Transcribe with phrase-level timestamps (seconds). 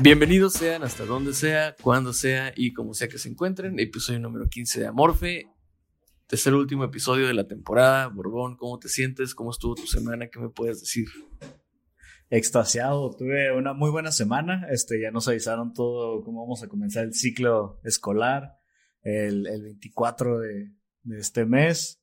[0.00, 3.80] Bienvenidos sean hasta donde sea, cuando sea y como sea que se encuentren.
[3.80, 5.50] Episodio número 15 de Amorfe.
[6.28, 8.06] Tercer último episodio de la temporada.
[8.06, 9.34] Borbón, ¿cómo te sientes?
[9.34, 10.28] ¿Cómo estuvo tu semana?
[10.28, 11.08] ¿Qué me puedes decir?
[12.30, 14.68] Extasiado, tuve una muy buena semana.
[14.70, 18.52] Este, ya nos avisaron todo cómo vamos a comenzar el ciclo escolar
[19.02, 20.72] el, el 24 de,
[21.02, 22.00] de este mes.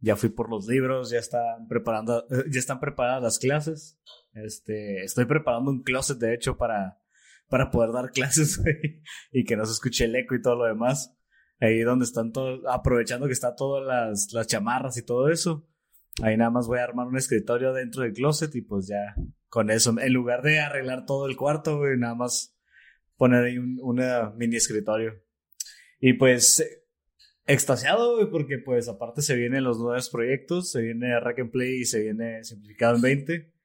[0.00, 4.00] Ya fui por los libros, ya están preparando, ya están preparadas las clases.
[4.32, 6.98] Este, estoy preparando un closet, de hecho, para,
[7.48, 8.60] para poder dar clases
[9.32, 11.16] y que no se escuche el eco y todo lo demás.
[11.60, 15.66] Ahí donde están todos, aprovechando que está todas las, las chamarras y todo eso.
[16.22, 19.14] Ahí nada más voy a armar un escritorio dentro del closet y pues ya
[19.48, 22.54] con eso, en lugar de arreglar todo el cuarto, güey, nada más
[23.16, 25.14] poner ahí un una mini escritorio.
[26.00, 26.62] Y pues
[27.46, 31.80] extasiado, güey, porque pues aparte se vienen los nuevos proyectos, se viene Rack and Play
[31.80, 33.55] y se viene Simplificado en 20.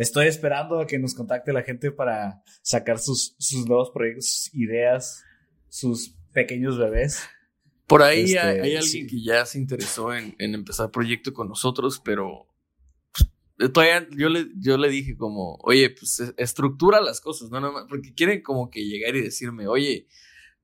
[0.00, 4.54] Estoy esperando a que nos contacte la gente para sacar sus, sus nuevos proyectos, sus
[4.54, 5.22] ideas,
[5.68, 7.20] sus pequeños bebés.
[7.86, 9.06] Por ahí este, hay, hay, alguien sí.
[9.06, 12.46] que ya se interesó en, en, empezar proyecto con nosotros, pero
[13.12, 17.70] pues, todavía yo le, yo le dije como, oye, pues estructura las cosas, no, no,
[17.86, 20.06] porque quieren como que llegar y decirme, oye,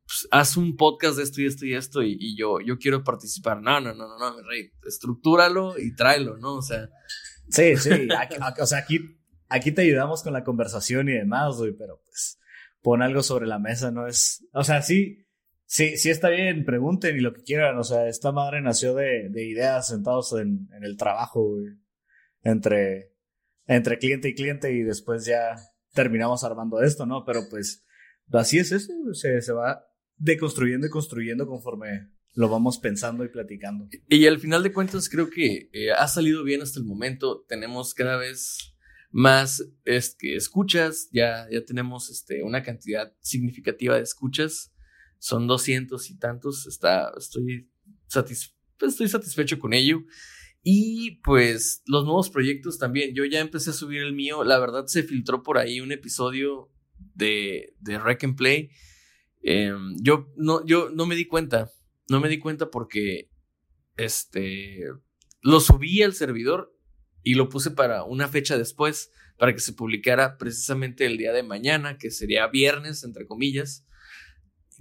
[0.06, 3.04] pues, haz un podcast de esto y esto y esto y, y, yo, yo quiero
[3.04, 3.60] participar.
[3.60, 6.54] No, no, no, no, no, mi rey, estructúralo y tráelo, ¿no?
[6.54, 6.88] O sea.
[7.48, 9.15] Sí, sí, aquí, o sea, aquí,
[9.48, 12.38] aquí te ayudamos con la conversación y demás, güey, pero pues
[12.82, 15.26] pon algo sobre la mesa, no es, o sea, sí,
[15.68, 17.76] Sí, sí está bien, pregunten y lo que quieran.
[17.76, 21.74] O sea, esta madre nació de, de ideas sentados en, el trabajo, güey.
[22.42, 23.12] Entre,
[23.66, 25.56] entre cliente y cliente y después ya
[25.92, 27.24] terminamos armando esto, ¿no?
[27.24, 27.84] Pero pues
[28.32, 29.84] así es eso, se, se va
[30.16, 33.88] deconstruyendo y construyendo conforme lo vamos pensando y platicando.
[34.08, 37.44] Y al final de cuentas creo que eh, ha salido bien hasta el momento.
[37.48, 38.75] Tenemos cada vez
[39.10, 44.72] más es que escuchas, ya, ya tenemos este, una cantidad significativa de escuchas
[45.18, 47.68] son 200 y tantos, está, estoy,
[48.06, 50.02] satisfe estoy satisfecho con ello.
[50.62, 54.86] Y pues los nuevos proyectos también, yo ya empecé a subir el mío, la verdad
[54.86, 56.70] se filtró por ahí un episodio
[57.14, 58.70] de, de Rec and Play.
[59.42, 61.70] Eh, yo, no, yo no me di cuenta,
[62.08, 63.30] no me di cuenta porque
[63.96, 64.80] este,
[65.40, 66.75] lo subí al servidor
[67.26, 71.42] y lo puse para una fecha después, para que se publicara precisamente el día de
[71.42, 73.84] mañana, que sería viernes, entre comillas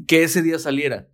[0.08, 1.10] que ese día saliera.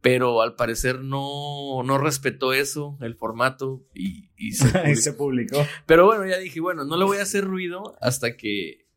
[0.00, 5.00] Pero al parecer no, no respetó eso, el formato, y, y se, publicó.
[5.00, 5.66] se, publicó.
[5.86, 8.88] Pero bueno, ya dije, bueno, no le voy a hacer ruido hasta que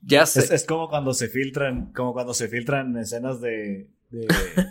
[0.00, 0.40] ya se...
[0.40, 4.26] Es, es como cuando se filtran, como cuando se filtran escenas de, de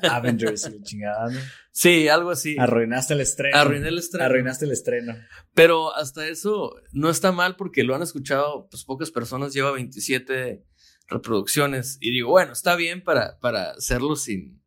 [0.09, 1.39] Avengers y chingada, ¿no?
[1.71, 2.55] Sí, algo así.
[2.57, 3.57] Arruinaste el estreno.
[3.57, 4.25] Arruiné el estreno.
[4.25, 5.15] Arruinaste el estreno.
[5.53, 10.63] Pero hasta eso no está mal porque lo han escuchado pues pocas personas, lleva 27
[11.07, 11.97] reproducciones.
[11.99, 14.61] Y digo, bueno, está bien para, para hacerlo sin,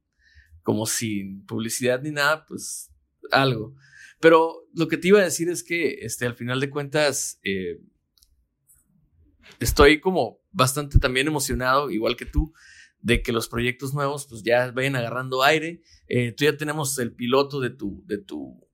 [0.62, 2.90] como sin publicidad ni nada, pues
[3.30, 3.74] algo.
[4.20, 7.80] Pero lo que te iba a decir es que, este, al final de cuentas, eh,
[9.60, 12.52] estoy como bastante también emocionado, igual que tú,
[13.04, 15.82] de que los proyectos nuevos pues ya vayan agarrando aire.
[16.08, 18.64] Eh, tú ya tenemos el piloto de tu, de tu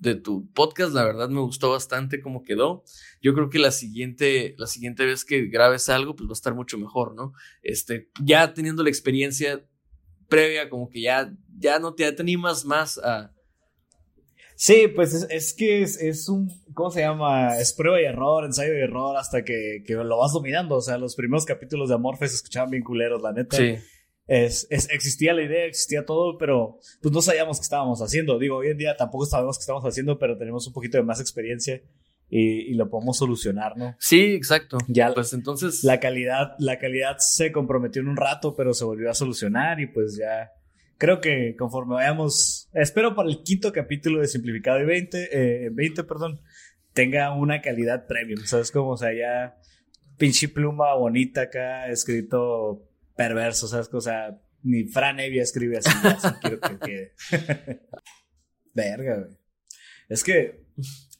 [0.00, 0.92] de tu podcast.
[0.92, 2.82] La verdad me gustó bastante cómo quedó.
[3.22, 6.56] Yo creo que la siguiente, la siguiente vez que grabes algo, pues va a estar
[6.56, 7.32] mucho mejor, ¿no?
[7.62, 9.64] Este, ya teniendo la experiencia
[10.28, 13.32] previa, como que ya, ya no te, animas más a.
[14.62, 17.58] Sí, pues es, es que es, es, un, ¿cómo se llama?
[17.58, 20.76] Es prueba y error, ensayo y error hasta que, que lo vas dominando.
[20.76, 23.56] O sea, los primeros capítulos de Amorfe se escuchaban bien culeros, la neta.
[23.56, 23.74] Sí.
[24.28, 28.38] Es, es, existía la idea, existía todo, pero pues no sabíamos qué estábamos haciendo.
[28.38, 31.20] Digo, hoy en día tampoco sabemos qué estamos haciendo, pero tenemos un poquito de más
[31.20, 31.82] experiencia
[32.28, 33.96] y, y lo podemos solucionar, ¿no?
[33.98, 34.78] Sí, exacto.
[34.86, 35.82] Ya, pues entonces.
[35.82, 39.88] La calidad, la calidad se comprometió en un rato, pero se volvió a solucionar y
[39.88, 40.52] pues ya.
[41.02, 46.04] Creo que conforme vayamos, espero para el quinto capítulo de Simplificado y 20, eh, 20,
[46.04, 46.40] perdón,
[46.92, 48.90] tenga una calidad premium, ¿sabes cómo?
[48.90, 49.56] O sea, ya
[50.16, 53.92] pinche pluma bonita acá, escrito perverso, ¿sabes?
[53.92, 57.14] O sea, ni Fran Evia escribe así, así quiero que quede.
[58.72, 59.36] Verga, güey.
[60.08, 60.66] Es que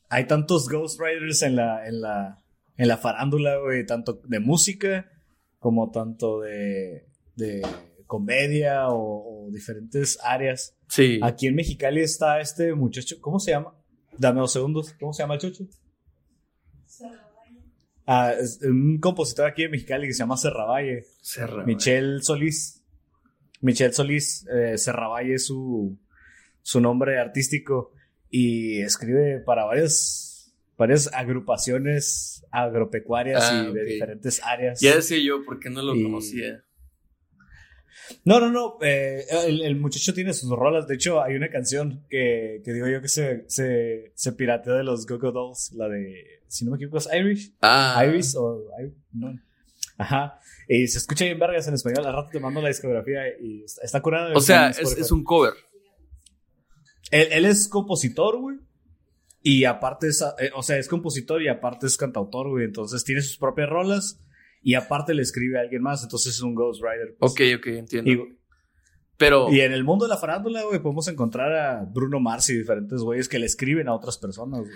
[0.08, 2.44] hay tantos ghostwriters en la, en la,
[2.76, 5.10] en la farándula, güey, tanto de música
[5.58, 7.62] como tanto de, de
[8.06, 10.76] comedia o, diferentes áreas.
[10.88, 11.18] Sí.
[11.22, 13.74] Aquí en Mexicali está este muchacho, ¿cómo se llama?
[14.18, 15.64] Dame dos segundos, ¿cómo se llama el chocho?
[18.06, 21.04] Ah, es un compositor aquí en Mexicali que se llama Serravalle.
[21.20, 21.64] Serra.
[21.64, 22.82] Michelle Solís.
[23.60, 25.96] Michelle Solís, eh, Serravalle es su,
[26.62, 27.92] su nombre artístico
[28.28, 34.80] y escribe para varias, varias agrupaciones agropecuarias Ah, y de diferentes áreas.
[34.80, 36.64] Ya decía yo, ¿por qué no lo Y- conocía?
[38.24, 38.78] No, no, no.
[38.82, 40.86] eh, el, el muchacho tiene sus rolas.
[40.86, 44.84] De hecho, hay una canción que, que digo yo que se, se, se pirateó de
[44.84, 45.72] los Go-Go Dolls.
[45.72, 47.54] La de, si no me equivoco, es Irish.
[47.60, 48.64] Ah, Iris o.
[49.12, 49.38] No.
[49.98, 50.38] Ajá.
[50.68, 52.06] Y se escucha bien vergas en español.
[52.06, 54.32] Al rato te mando la discografía y está, está curada.
[54.34, 55.54] o sea, es, un cover.
[57.10, 58.56] Él, él es compositor, güey.
[59.42, 62.64] Y aparte es, eh, o sea, es compositor y aparte es cantautor, güey.
[62.64, 64.20] Entonces tiene sus propias rolas
[64.62, 66.02] y aparte le escribe a alguien más.
[66.02, 67.16] Entonces es un ghostwriter.
[67.18, 67.32] pues.
[67.32, 68.10] Ok, ok, entiendo.
[68.10, 68.38] Y,
[69.16, 72.56] Pero, y en el mundo de la farándula, güey, podemos encontrar a Bruno Mars y
[72.58, 74.66] diferentes güeyes que le escriben a otras personas,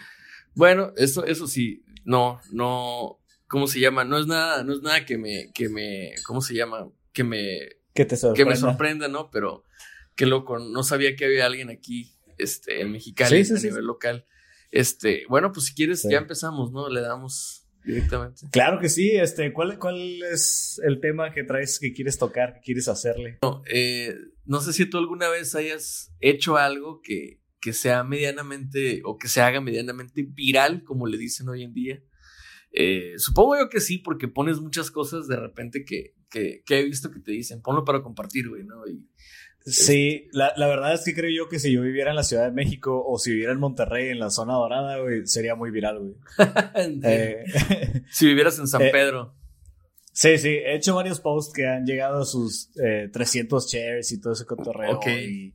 [0.55, 3.19] bueno, eso, eso sí, no, no,
[3.49, 4.05] ¿cómo se llama?
[4.05, 6.89] No es nada, no es nada que me, que me, ¿cómo se llama?
[7.13, 7.59] Que me,
[7.95, 8.51] Que te que sorprenda.
[8.51, 9.31] me sorprenda, ¿no?
[9.31, 9.65] Pero
[10.15, 13.67] qué loco, no sabía que había alguien aquí, este, en Mexicali, Sí, sí, a sí,
[13.67, 13.87] nivel sí.
[13.87, 14.27] local.
[14.71, 16.89] Este, bueno, pues si quieres, ya empezamos, ¿no?
[16.89, 18.43] Le damos directamente.
[18.51, 22.61] Claro que sí, este, ¿cuál, ¿cuál es el tema que traes que quieres tocar, que
[22.61, 23.39] quieres hacerle?
[23.73, 29.17] Eh, no sé si tú alguna vez hayas hecho algo que, que sea medianamente o
[29.17, 32.03] que se haga medianamente viral, como le dicen hoy en día.
[32.73, 36.85] Eh, supongo yo que sí, porque pones muchas cosas de repente que, que, que he
[36.85, 38.87] visto que te dicen, ponlo para compartir, güey, ¿no?
[38.87, 39.09] Y,
[39.69, 42.45] Sí, la, la verdad es que creo yo que si yo viviera en la Ciudad
[42.45, 45.99] de México o si viviera en Monterrey, en la zona dorada, güey, sería muy viral,
[45.99, 46.15] güey.
[47.03, 47.45] Eh,
[48.11, 49.35] si vivieras en San eh, Pedro.
[50.13, 54.21] sí, sí, he hecho varios posts que han llegado a sus eh, 300 shares y
[54.21, 55.07] todo ese cotorreo Ok.
[55.09, 55.55] y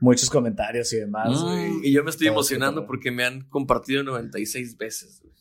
[0.00, 1.70] muchos comentarios y demás, Mm, güey.
[1.88, 5.20] y yo me estoy emocionando porque me han compartido 96 veces.
[5.20, 5.34] güey.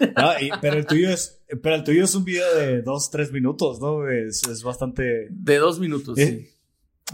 [0.16, 3.32] No, y- pero el tuyo es, pero el tuyo es un video de dos, tres
[3.32, 4.06] minutos, ¿no?
[4.10, 6.50] Es, es bastante, De dos minutos, Eh, sí.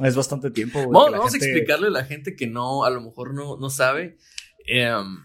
[0.05, 0.93] Es bastante tiempo, güey.
[1.12, 4.17] Vamos, gente- a explicarle a la gente que no, a lo mejor no, no sabe.
[4.67, 5.19] Em,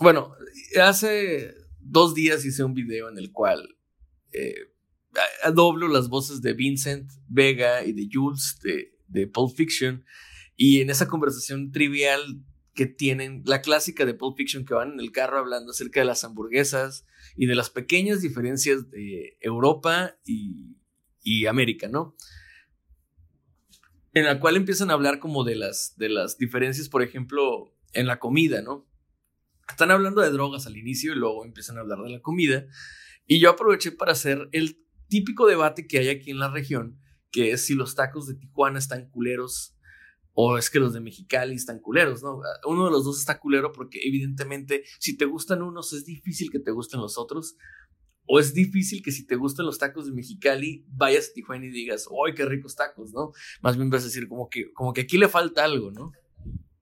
[0.00, 0.34] bueno,
[0.82, 3.76] hace dos días hice un video en el cual
[4.32, 4.54] eh,
[5.54, 10.04] doblo las voces de Vincent Vega y de Jules de, de Pulp Fiction.
[10.56, 12.42] Y en esa conversación trivial
[12.74, 16.06] que tienen, la clásica de Pulp Fiction que van en el carro hablando acerca de
[16.06, 17.06] las hamburguesas
[17.36, 20.76] y de las pequeñas diferencias de Europa y,
[21.22, 22.14] y América, ¿no?
[24.16, 28.06] En la cual empiezan a hablar como de las, de las diferencias, por ejemplo, en
[28.06, 28.88] la comida, ¿no?
[29.68, 32.64] Están hablando de drogas al inicio y luego empiezan a hablar de la comida.
[33.26, 36.98] Y yo aproveché para hacer el típico debate que hay aquí en la región,
[37.30, 39.76] que es si los tacos de Tijuana están culeros
[40.32, 42.40] o es que los de Mexicali están culeros, ¿no?
[42.64, 46.58] Uno de los dos está culero porque evidentemente si te gustan unos es difícil que
[46.58, 47.56] te gusten los otros.
[48.26, 51.70] O es difícil que si te gustan los tacos de Mexicali, vayas a Tijuana y
[51.70, 53.12] digas, ¡ay, qué ricos tacos!
[53.12, 53.32] ¿no?
[53.62, 56.12] Más bien vas a decir como que, como que aquí le falta algo, ¿no?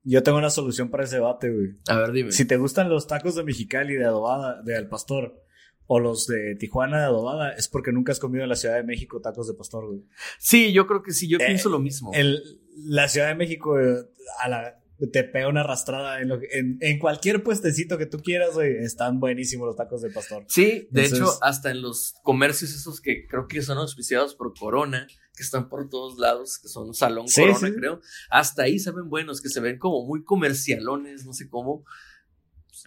[0.03, 1.75] Yo tengo una solución para ese debate, güey.
[1.87, 2.31] A ver, dime.
[2.31, 5.41] Si te gustan los tacos de Mexicali de adobada, de al pastor,
[5.87, 8.83] o los de Tijuana de adobada, es porque nunca has comido en la Ciudad de
[8.83, 10.03] México tacos de pastor, güey.
[10.39, 12.11] Sí, yo creo que sí, yo Eh, pienso lo mismo.
[12.13, 12.41] El,
[12.75, 13.97] la Ciudad de México eh,
[14.41, 14.79] a la,
[15.11, 18.77] te pega una arrastrada en, lo en, en cualquier puestecito que tú quieras, güey.
[18.77, 20.45] Están buenísimos los tacos de pastor.
[20.47, 24.53] Sí, de Entonces- hecho, hasta en los comercios esos que creo que son auspiciados por
[24.57, 27.73] Corona, que están por todos lados, que son Salón Sí, Corona, sí.
[27.75, 27.99] creo,
[28.29, 31.83] hasta ahí saben buenos, que se ven como muy comercialones, no sé cómo,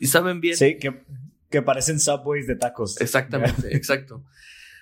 [0.00, 0.57] y saben bien.
[0.57, 1.03] Sí, que,
[1.50, 2.99] que parecen subways de tacos.
[3.00, 4.25] Exactamente, exacto.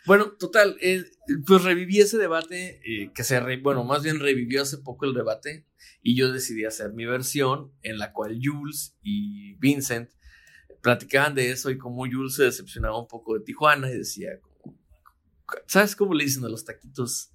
[0.07, 1.05] Bueno, total, eh,
[1.47, 5.15] pues reviví ese debate, eh, que se, re- bueno, más bien revivió hace poco el
[5.15, 5.67] debate,
[6.03, 10.11] y yo decidí hacer mi versión en la cual Jules y Vincent
[10.83, 14.79] platicaban de eso y cómo Jules se decepcionaba un poco de Tijuana y decía, como,
[15.67, 17.33] ¿sabes cómo le dicen a los taquitos,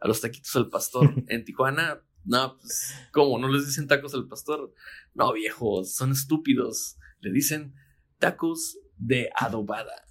[0.00, 2.02] a los taquitos al pastor en Tijuana?
[2.24, 3.38] No, pues, ¿cómo?
[3.38, 4.72] ¿No les dicen tacos al pastor?
[5.12, 6.96] No, viejos, son estúpidos.
[7.20, 7.74] Le dicen
[8.18, 10.03] tacos de adobada.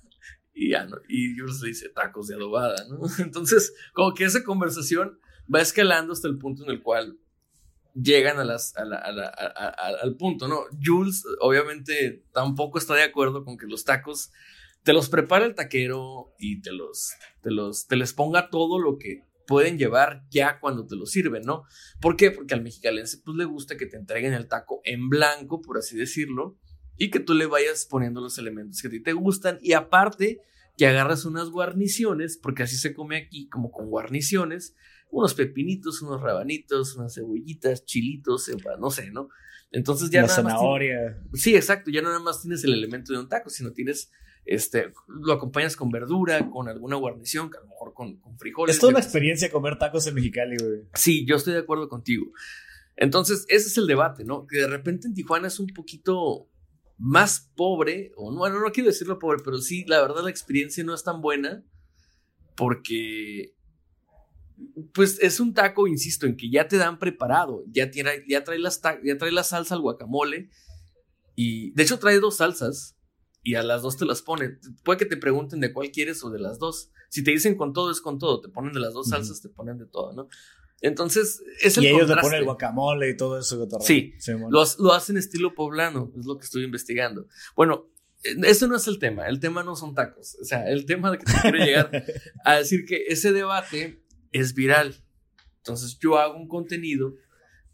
[0.54, 3.02] Y ya no, y Jules le dice tacos de adobada, ¿no?
[3.20, 5.20] Entonces, como que esa conversación
[5.54, 7.18] va escalando hasta el punto en el cual
[7.96, 10.62] llegan a las, al punto, ¿no?
[10.84, 14.32] Jules, obviamente, tampoco está de acuerdo con que los tacos
[14.84, 18.98] te los prepara el taquero y te los, te los, te les ponga todo lo
[18.98, 21.64] que pueden llevar ya cuando te lo sirven, ¿no?
[22.02, 22.32] ¿Por qué?
[22.32, 25.98] Porque al mexicalense pues le gusta que te entreguen el taco en blanco, por así
[25.98, 26.58] decirlo,
[26.98, 30.42] y que tú le vayas poniendo los elementos que a ti te gustan y aparte
[30.78, 34.76] que agarras unas guarniciones, porque así se come aquí como con guarniciones,
[35.12, 39.30] unos pepinitos, unos rabanitos, unas cebollitas, chilitos, no sé, ¿no?
[39.72, 40.24] Entonces ya...
[40.24, 41.22] La zanahoria.
[41.34, 44.12] sí, exacto, ya no nada más tienes el elemento de un taco, sino tienes
[44.46, 48.76] este, lo acompañas con verdura, con alguna guarnición, que a lo mejor con, con frijoles.
[48.76, 50.82] Es toda una experiencia comer tacos en Mexicali, güey.
[50.94, 52.26] Sí, yo estoy de acuerdo contigo.
[52.96, 54.46] Entonces, ese es el debate, ¿no?
[54.46, 56.50] Que de repente en Tijuana es un poquito
[56.98, 60.94] más pobre, o bueno, no quiero decirlo pobre, pero sí, la verdad la experiencia no
[60.94, 61.64] es tan buena
[62.56, 63.56] porque
[64.94, 68.60] pues es un taco, insisto, en que ya te dan preparado, ya, tiene, ya, trae
[68.60, 70.50] las ya trae la salsa al guacamole
[71.36, 72.96] y de hecho trae dos salsas
[73.42, 74.60] y a las dos te las ponen.
[74.84, 76.92] Puede que te pregunten de cuál quieres o de las dos.
[77.10, 79.50] Si te dicen con todo es con todo, te ponen de las dos salsas, te
[79.50, 80.30] ponen de todo, ¿no?
[80.82, 83.68] Entonces, es el Y ellos le ponen el guacamole y todo eso.
[83.82, 84.14] Sí,
[84.50, 87.28] lo, lo, hacen estilo poblano, es lo que estoy investigando.
[87.56, 87.90] Bueno,
[88.24, 90.38] eso no es el tema, el tema no son tacos.
[90.42, 92.06] O sea, el tema de que te quiero llegar
[92.46, 94.96] a decir que ese debate es viral.
[95.58, 97.16] Entonces, yo hago un contenido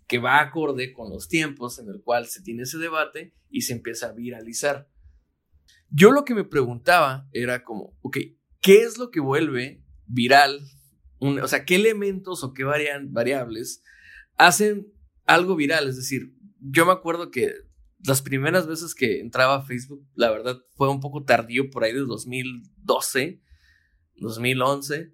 [0.07, 3.73] que va acorde con los tiempos en el cual se tiene ese debate y se
[3.73, 4.89] empieza a viralizar.
[5.89, 8.17] Yo lo que me preguntaba era como, ok,
[8.59, 10.61] ¿qué es lo que vuelve viral
[11.19, 13.83] o sea, qué elementos o qué variables
[14.35, 14.87] hacen
[15.25, 15.87] algo viral.
[15.87, 17.53] Es decir, yo me acuerdo que
[18.05, 21.93] las primeras veces que entraba a Facebook, la verdad fue un poco tardío, por ahí
[21.93, 23.41] de 2012,
[24.15, 25.13] 2011.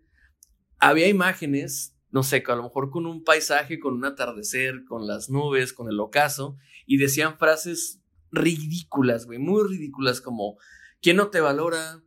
[0.77, 5.29] Había imágenes, no sé, a lo mejor con un paisaje, con un atardecer, con las
[5.29, 10.57] nubes, con el ocaso, y decían frases ridículas, güey, muy ridículas como,
[11.01, 12.03] ¿quién no te valora?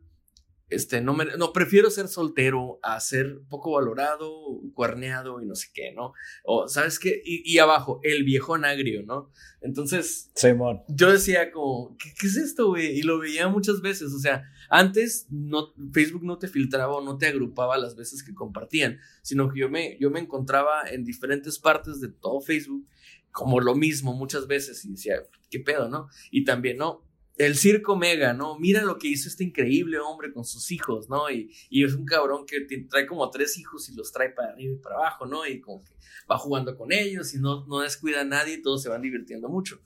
[0.69, 5.67] Este, no, me, no, prefiero ser soltero a ser poco valorado, cuerneado y no sé
[5.73, 6.13] qué, ¿no?
[6.43, 7.21] O, ¿sabes qué?
[7.23, 9.31] Y, abajo, el viejo agrio, ¿no?
[9.61, 10.81] Entonces, Simón.
[10.87, 12.97] yo decía como, ¿qué, ¿qué, es esto, güey?
[12.97, 17.17] Y lo veía muchas veces, o sea, antes no, Facebook no te filtraba o no
[17.17, 21.57] te agrupaba las veces que compartían, sino que yo me, yo me encontraba en diferentes
[21.59, 22.87] partes de todo Facebook
[23.31, 25.15] como lo mismo muchas veces y decía,
[25.49, 26.09] ¿qué pedo, no?
[26.31, 27.08] Y también, no,
[27.39, 28.59] el circo mega, ¿no?
[28.59, 31.31] Mira lo que hizo este increíble hombre con sus hijos, ¿no?
[31.31, 34.77] Y, es un cabrón que trae como tres hijos y los trae para arriba y
[34.77, 35.47] para abajo, ¿no?
[35.47, 35.93] Y como que
[36.29, 39.47] va jugando con ellos y no, no descuida a nadie y todos se van divirtiendo
[39.47, 39.81] mucho.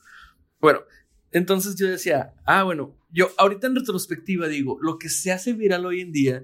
[0.60, 0.82] Bueno,
[1.32, 5.86] entonces yo decía, ah, bueno, yo ahorita en retrospectiva digo, lo que se hace viral
[5.86, 6.44] hoy en día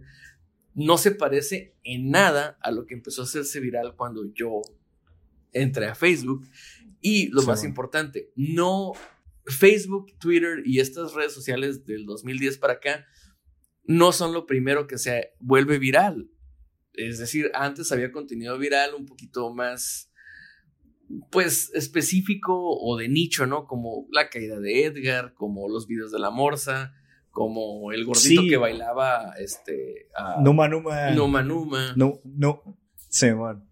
[0.75, 4.61] no se parece en nada a lo que empezó a hacerse viral cuando yo
[5.53, 6.45] entré a Facebook.
[7.01, 8.93] Y lo más importante, no
[9.49, 13.05] Facebook, Twitter y estas redes sociales del 2010 para acá
[13.83, 16.29] no son lo primero que se vuelve viral.
[16.93, 20.11] Es decir, antes había contenido viral un poquito más,
[21.31, 23.65] pues, específico o de nicho, ¿no?
[23.65, 26.93] Como la caída de Edgar, como los videos de la morsa,
[27.31, 30.09] como el gordito que bailaba, este...
[30.43, 31.11] Numa Numa.
[31.11, 31.93] Numa Numa.
[31.95, 32.61] No, no.
[33.09, 33.65] Sí, bueno.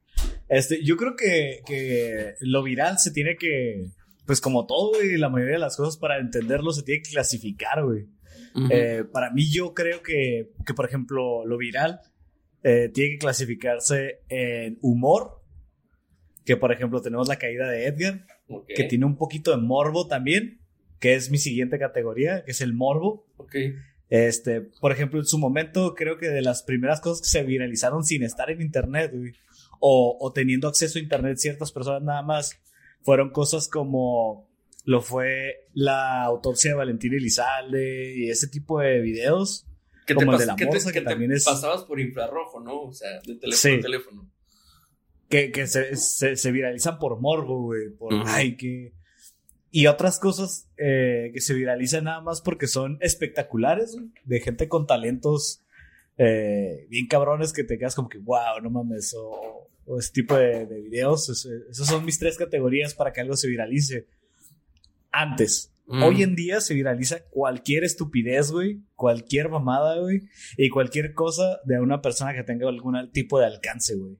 [0.50, 3.92] Este, yo creo que, que lo viral se tiene que
[4.28, 7.84] pues como todo, güey, la mayoría de las cosas para entenderlo se tiene que clasificar,
[7.84, 8.08] güey.
[8.70, 12.02] Eh, para mí yo creo que, que por ejemplo, lo viral
[12.64, 15.42] eh, tiene que clasificarse en humor,
[16.44, 18.26] que por ejemplo tenemos la caída de Edgar,
[18.68, 20.60] que tiene un poquito de morbo también,
[21.00, 23.28] que es mi siguiente categoría, que es el morbo.
[23.38, 23.76] Okay.
[24.10, 28.04] Este, por ejemplo, en su momento creo que de las primeras cosas que se viralizaron
[28.04, 29.34] sin estar en internet, güey,
[29.80, 32.60] o, o teniendo acceso a internet ciertas personas nada más,
[33.04, 34.48] fueron cosas como
[34.84, 39.68] lo fue la autopsia de Valentín Elizalde y ese tipo de videos.
[40.06, 41.44] Que como el de la morsa, que, también es...
[41.44, 42.84] pasabas por infrarrojo, ¿no?
[42.84, 44.32] O sea, de teléfono a teléfono.
[45.28, 47.90] Que, que se, se, viralizan por morbo, güey.
[47.90, 48.94] Por, ay, que...
[49.72, 54.70] Y otras cosas eh, que se viralizan nada más porque son espectaculares, güey, de gente
[54.70, 55.66] con talentos
[56.18, 60.36] eh, bien cabrones que te quedas como que, wow, no mames, o, o ese tipo
[60.36, 61.30] de, videos.
[61.30, 64.08] esas son mis tres categorías para que algo se viralice.
[65.12, 65.74] Antes.
[65.88, 66.04] Mm.
[66.04, 70.24] Hoy en día se viraliza cualquier estupidez, güey, cualquier mamada, güey,
[70.58, 74.18] y cualquier cosa de una persona que tenga algún tipo de alcance, güey.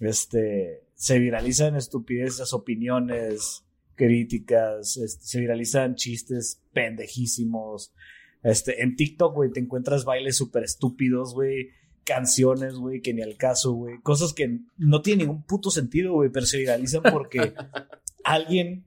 [0.00, 3.64] Este, se viralizan estupideces, opiniones,
[3.94, 7.94] críticas, este, se viralizan chistes pendejísimos.
[8.42, 11.68] Este, en TikTok, güey, te encuentras bailes súper estúpidos, güey
[12.08, 14.00] canciones, güey, que ni al caso, güey.
[14.00, 17.52] Cosas que no tienen ningún puto sentido, güey, pero se viralizan porque
[18.24, 18.86] alguien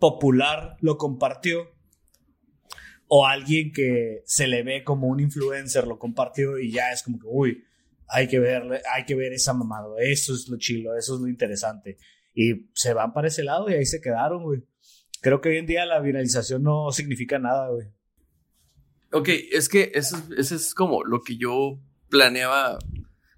[0.00, 1.70] popular lo compartió
[3.06, 7.20] o alguien que se le ve como un influencer lo compartió y ya es como
[7.20, 7.64] que, uy,
[8.08, 11.28] hay que verle, hay que ver esa mamada, eso es lo chilo, eso es lo
[11.28, 11.96] interesante.
[12.34, 14.64] Y se van para ese lado y ahí se quedaron, güey.
[15.20, 17.86] Creo que hoy en día la viralización no significa nada, güey.
[19.12, 22.78] Ok, es que eso, eso es como lo que yo planeaba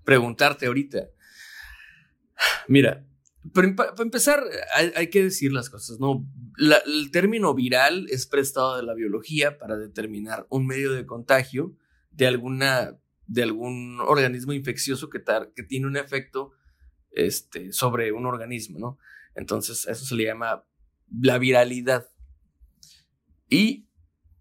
[0.05, 1.09] preguntarte ahorita.
[2.69, 3.07] Mira,
[3.53, 4.43] para empezar,
[4.75, 6.27] hay, que decir las cosas, ¿no?
[6.59, 11.75] el término viral es prestado de la biología para determinar un medio de contagio
[12.11, 12.99] de alguna
[13.31, 15.23] de algún organismo infeccioso que,
[15.69, 16.51] tiene un efecto
[17.13, 18.99] este, sobre un organismo, ¿no?
[19.37, 20.65] Entonces, eso se le llama
[21.17, 22.11] la viralidad.
[23.49, 23.89] Y,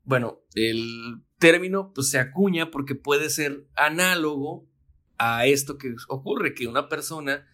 [0.03, 4.67] bueno, el término pues, se acuña porque puede ser análogo
[5.17, 7.47] a esto que ocurre, que una persona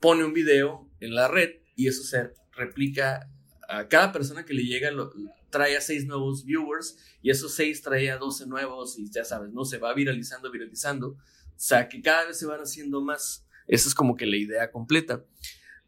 [0.00, 3.30] pone un video en la red y eso se replica
[3.68, 5.12] a cada persona que le llega, lo,
[5.50, 9.52] trae a seis nuevos viewers y esos seis trae a 12 nuevos y ya sabes,
[9.52, 9.64] ¿no?
[9.64, 11.08] Se va viralizando, viralizando.
[11.08, 11.18] O
[11.56, 13.46] sea, que cada vez se van haciendo más.
[13.66, 15.24] Esa es como que la idea completa.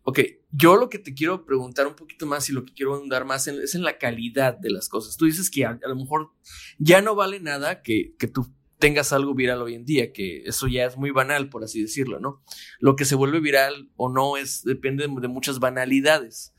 [0.04, 3.24] Ok, yo lo que te quiero preguntar un poquito más y lo que quiero andar
[3.24, 5.16] más es en la calidad de las cosas.
[5.16, 6.32] Tú dices que a, lo mejor
[6.78, 10.66] ya no vale nada que, que tú tengas algo viral hoy en día, que eso
[10.66, 12.42] ya es muy banal, por así decirlo, ¿no?
[12.80, 16.52] Lo que se vuelve viral o no es, depende de muchas banalidades.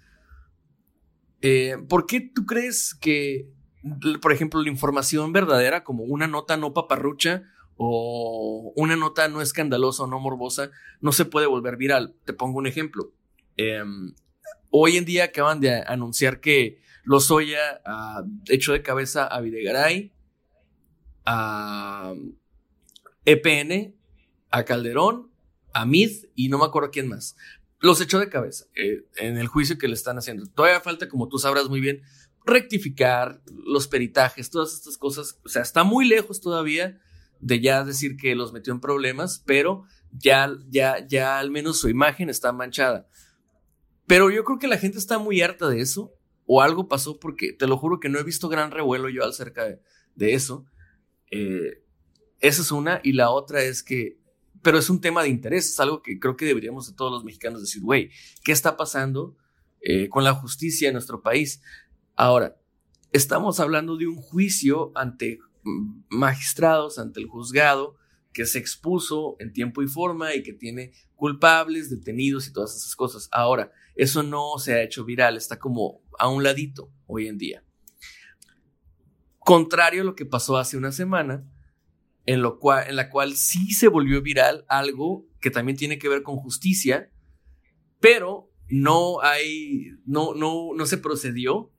[1.41, 3.49] Eh, ¿Por qué tú crees que,
[4.21, 7.43] por ejemplo, la información verdadera, como una nota no paparrucha
[7.75, 10.71] o una nota no escandalosa o no morbosa,
[11.01, 12.15] no se puede volver viral?
[12.23, 13.11] Te pongo un ejemplo.
[13.57, 14.13] Em,
[14.69, 20.13] hoy en día acaban de anunciar que Lozoya ha hecho de cabeza a Videgaray,
[21.25, 22.13] a
[23.25, 23.95] EPN,
[24.49, 25.31] a Calderón,
[25.73, 27.35] a Mid y no me acuerdo quién más
[27.83, 30.45] los echó de cabeza eh, en el juicio que le están haciendo.
[30.47, 32.01] Todavía falta, como tú sabrás muy bien,
[32.45, 35.37] rectificar los peritajes, todas estas cosas.
[35.43, 36.97] O sea, está muy lejos todavía
[37.41, 39.83] de ya decir que los metió en problemas, pero
[40.13, 43.09] ya, ya, ya al menos su imagen está manchada.
[44.07, 46.13] Pero yo creo que la gente está muy harta de eso,
[46.45, 49.65] o algo pasó, porque te lo juro que no he visto gran revuelo yo acerca
[49.65, 50.65] de, eso.
[51.31, 51.83] Eh,
[52.39, 54.17] esa es una, y la otra es que
[54.63, 57.23] pero es un tema de interés, es algo que creo que deberíamos de todos los
[57.25, 58.09] mexicanos decir, güey,
[58.43, 59.35] ¿qué está pasando
[59.81, 61.61] eh, con la justicia en nuestro país?
[62.15, 62.57] Ahora,
[63.11, 65.39] estamos hablando de un juicio ante
[66.09, 67.97] magistrados, ante el juzgado,
[68.31, 72.95] que se expuso en tiempo y forma y que tiene culpables, detenidos y todas esas
[72.95, 73.27] cosas.
[73.31, 77.63] Ahora, eso no se ha hecho viral, está como a un ladito hoy en día.
[79.39, 81.45] Contrario a lo que pasó hace una semana,
[82.25, 86.09] en, lo cual, en la cual sí se volvió viral algo que también tiene que
[86.09, 87.11] ver con justicia,
[87.99, 91.71] pero no hay, no, no, no se procedió,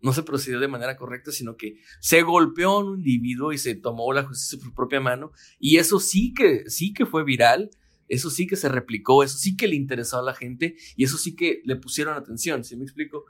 [0.00, 3.76] no se procedió de manera correcta, sino que se golpeó a un individuo y se
[3.76, 7.70] tomó la justicia por propia mano, y eso sí que, sí que fue viral,
[8.12, 11.16] eso sí que se replicó, eso sí que le interesó a la gente, y eso
[11.16, 13.24] sí que le pusieron atención, ¿sí me explico?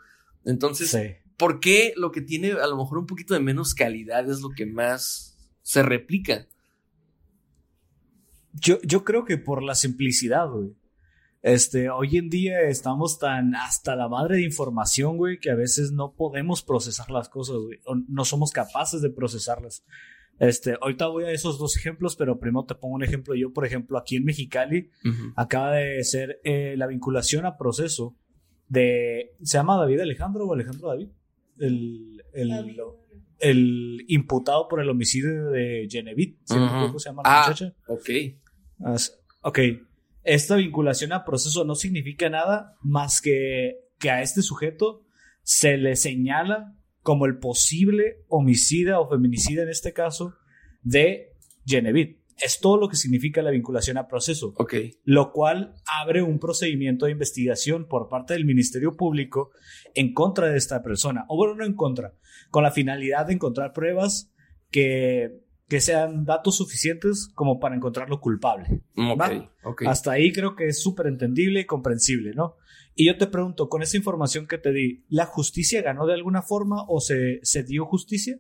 [0.45, 0.97] Entonces,
[1.37, 4.51] ¿por qué lo que tiene a lo mejor un poquito de menos calidad es lo
[4.51, 6.49] que más se replica?
[8.55, 10.75] Yo, yo creo que por la simplicidad, güey.
[11.43, 15.93] Este, hoy en día estamos tan hasta la madre de información, güey, que a veces
[15.93, 17.79] no podemos procesar las cosas, güey.
[17.85, 19.85] O no somos capaces de procesarlas.
[20.43, 23.37] Este, ahorita voy a esos dos ejemplos, pero primero te pongo un ejemplo.
[23.37, 24.91] Yo, por ejemplo, aquí en Mexicali,
[25.37, 28.17] acaba de ser eh, la vinculación a proceso
[28.67, 29.37] de.
[29.41, 31.11] ¿Se llama David Alejandro o Alejandro David?
[31.59, 32.77] El, el,
[33.39, 36.39] el imputado por el homicidio de Genevieve.
[36.49, 37.75] ¿Cómo se llama la ah, muchacha?
[37.87, 38.11] Ok.
[39.43, 39.59] Ok,
[40.25, 45.07] esta vinculación a proceso no significa nada más que que a este sujeto
[45.43, 50.35] se le señala como el posible homicida o feminicida en este caso
[50.83, 51.35] de
[51.67, 52.21] Genevieve.
[52.41, 54.55] Es todo lo que significa la vinculación a proceso.
[54.57, 54.75] Ok.
[55.05, 59.51] Lo cual abre un procedimiento de investigación por parte del Ministerio Público
[59.95, 61.25] en contra de esta persona.
[61.29, 62.15] O bueno, no en contra,
[62.51, 64.33] con la finalidad de encontrar pruebas
[64.71, 68.83] que que sean datos suficientes como para encontrarlo culpable.
[69.87, 72.57] Hasta ahí creo que es súper entendible y comprensible, ¿no?
[72.95, 76.43] Y yo te pregunto, con esa información que te di, ¿la justicia ganó de alguna
[76.43, 78.39] forma o se, se dio justicia?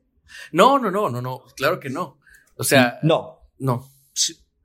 [0.52, 2.18] No, no, no, no, no, claro que no.
[2.56, 3.40] O sea, no.
[3.58, 3.88] No.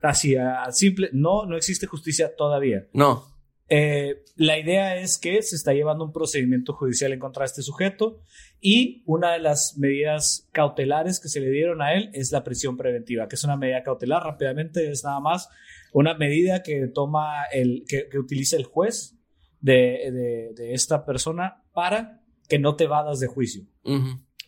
[0.00, 2.86] Así, a simple, no, no existe justicia todavía.
[2.92, 3.24] No.
[3.68, 7.62] Eh, la idea es que se está llevando un procedimiento judicial en contra de este
[7.62, 8.20] sujeto
[8.60, 12.76] y una de las medidas cautelares que se le dieron a él es la prisión
[12.76, 15.50] preventiva, que es una medida cautelar, rápidamente es nada más
[15.92, 19.17] una medida que toma el, que, utiliza el juez
[19.60, 23.64] de, de, esta persona para que no te vadas de juicio.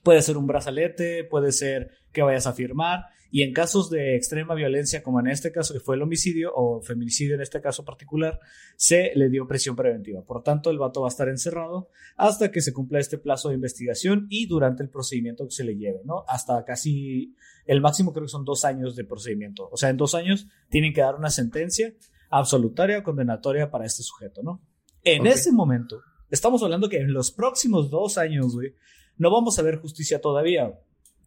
[0.02, 3.06] Puede ser un brazalete, puede ser que vayas a firmar.
[3.32, 6.82] Y en casos de extrema violencia, como en este caso, que fue el homicidio o
[6.82, 8.40] feminicidio en este caso particular,
[8.76, 10.22] se le dio presión preventiva.
[10.24, 13.54] Por tanto, el vato va a estar encerrado hasta que se cumpla este plazo de
[13.54, 16.24] investigación y durante el procedimiento que se le lleve, ¿no?
[16.26, 19.68] Hasta casi el máximo creo que son dos años de procedimiento.
[19.70, 21.94] O sea, en dos años tienen que dar una sentencia
[22.30, 24.60] absolutaria o condenatoria para este sujeto, ¿no?
[25.04, 28.74] En ese momento, estamos hablando que en los próximos dos años, güey,
[29.16, 30.78] no vamos a ver justicia todavía,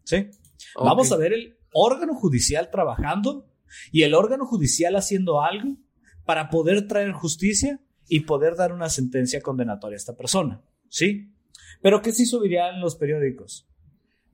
[0.03, 0.29] ¿sí?
[0.75, 3.47] Vamos a ver el órgano judicial trabajando
[3.91, 5.77] y el órgano judicial haciendo algo
[6.25, 11.33] para poder traer justicia y poder dar una sentencia condenatoria a esta persona, ¿sí?
[11.81, 13.67] Pero ¿qué se subiría en los periódicos?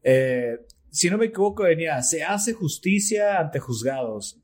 [0.03, 0.59] Eh,
[0.91, 4.41] si no me equivoco, venía, se hace justicia ante juzgados,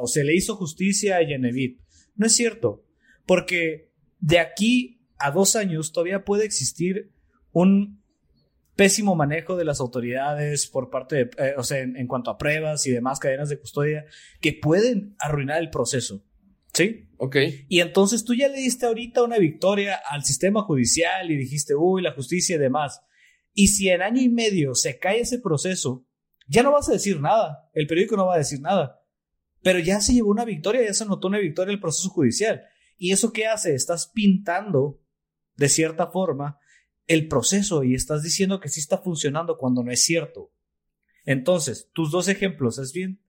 [0.00, 1.80] o se le hizo justicia a Yenevit.
[2.14, 2.84] No es cierto,
[3.26, 3.87] porque
[4.20, 7.12] de aquí a dos años todavía puede existir
[7.52, 8.02] un
[8.78, 12.86] pésimo manejo de las autoridades por parte de, eh, o sea, en, cuanto a pruebas
[12.86, 14.04] y demás cadenas de custodia
[14.40, 16.24] que pueden arruinar el proceso.
[16.72, 17.08] ¿Sí?
[17.16, 17.36] Ok.
[17.68, 22.02] Y entonces tú ya le diste ahorita una victoria al sistema judicial y dijiste, uy,
[22.02, 23.00] la justicia y demás.
[23.52, 26.06] Y si en año y medio se cae ese proceso,
[26.46, 27.68] ya no vas a decir nada.
[27.74, 29.02] El periódico no va a decir nada.
[29.60, 32.62] Pero ya se llevó una victoria, ya se notó una victoria en el proceso judicial.
[32.98, 33.74] ¿Y eso qué hace?
[33.74, 35.00] Estás pintando,
[35.56, 36.58] de cierta forma,
[37.06, 40.52] el proceso y estás diciendo que sí está funcionando cuando no es cierto.
[41.24, 43.22] Entonces, tus dos ejemplos, es bien,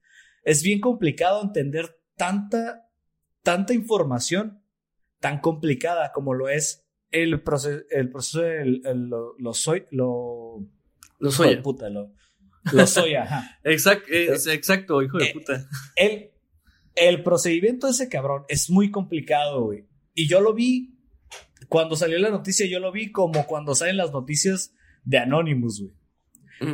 [0.43, 2.89] es bien complicado entender tanta,
[3.43, 4.63] tanta información
[5.19, 8.81] tan complicada como lo es el proceso, el proceso del
[9.37, 10.65] lo, soy, lo,
[11.19, 11.57] lo soy.
[11.57, 12.13] puta, lo,
[12.71, 13.59] lo soy, ajá.
[13.63, 15.67] Exacto, exacto, hijo de eh, puta.
[15.95, 16.31] El,
[16.95, 19.85] el procedimiento de ese cabrón es muy complicado, güey.
[20.13, 20.95] Y yo lo vi
[21.67, 24.73] cuando salió la noticia, yo lo vi como cuando salen las noticias
[25.03, 25.93] de Anonymous, güey.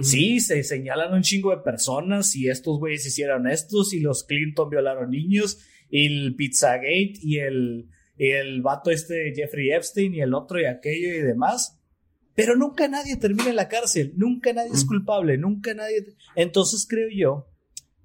[0.01, 4.67] Sí, se señalan un chingo de personas y estos güeyes hicieron estos y los Clinton
[4.67, 5.59] violaron niños
[5.91, 10.65] y el Pizzagate y el, y el vato este Jeffrey Epstein y el otro y
[10.65, 11.79] aquello y demás.
[12.33, 16.15] Pero nunca nadie termina en la cárcel, nunca nadie es culpable, nunca nadie...
[16.35, 17.47] Entonces creo yo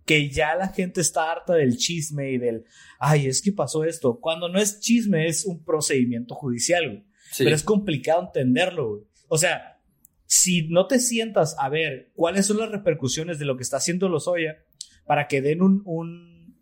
[0.05, 2.65] que ya la gente está harta del chisme y del,
[2.99, 4.19] ay, es que pasó esto.
[4.21, 7.05] Cuando no es chisme, es un procedimiento judicial, güey.
[7.39, 9.03] Pero es complicado entenderlo, güey.
[9.29, 9.81] O sea,
[10.27, 14.09] si no te sientas a ver cuáles son las repercusiones de lo que está haciendo
[14.09, 14.59] Lozoya
[15.05, 16.57] para que den un, un,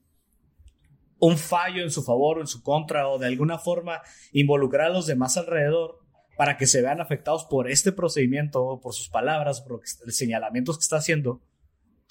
[1.19, 4.01] un fallo en su favor o en su contra o de alguna forma
[4.33, 5.99] involucrar a los demás alrededor
[6.39, 10.79] para que se vean afectados por este procedimiento o por sus palabras, por los señalamientos
[10.79, 11.43] que está haciendo,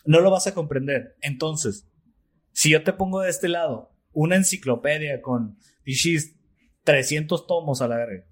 [0.08, 1.16] no lo vas a comprender.
[1.22, 1.88] Entonces,
[2.54, 5.60] si yo te pongo de este lado una enciclopedia con
[6.84, 8.26] 300 tomos a la verga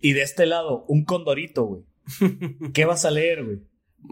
[0.00, 1.84] y de este lado un condorito, güey,
[2.74, 3.58] ¿qué vas a leer, güey?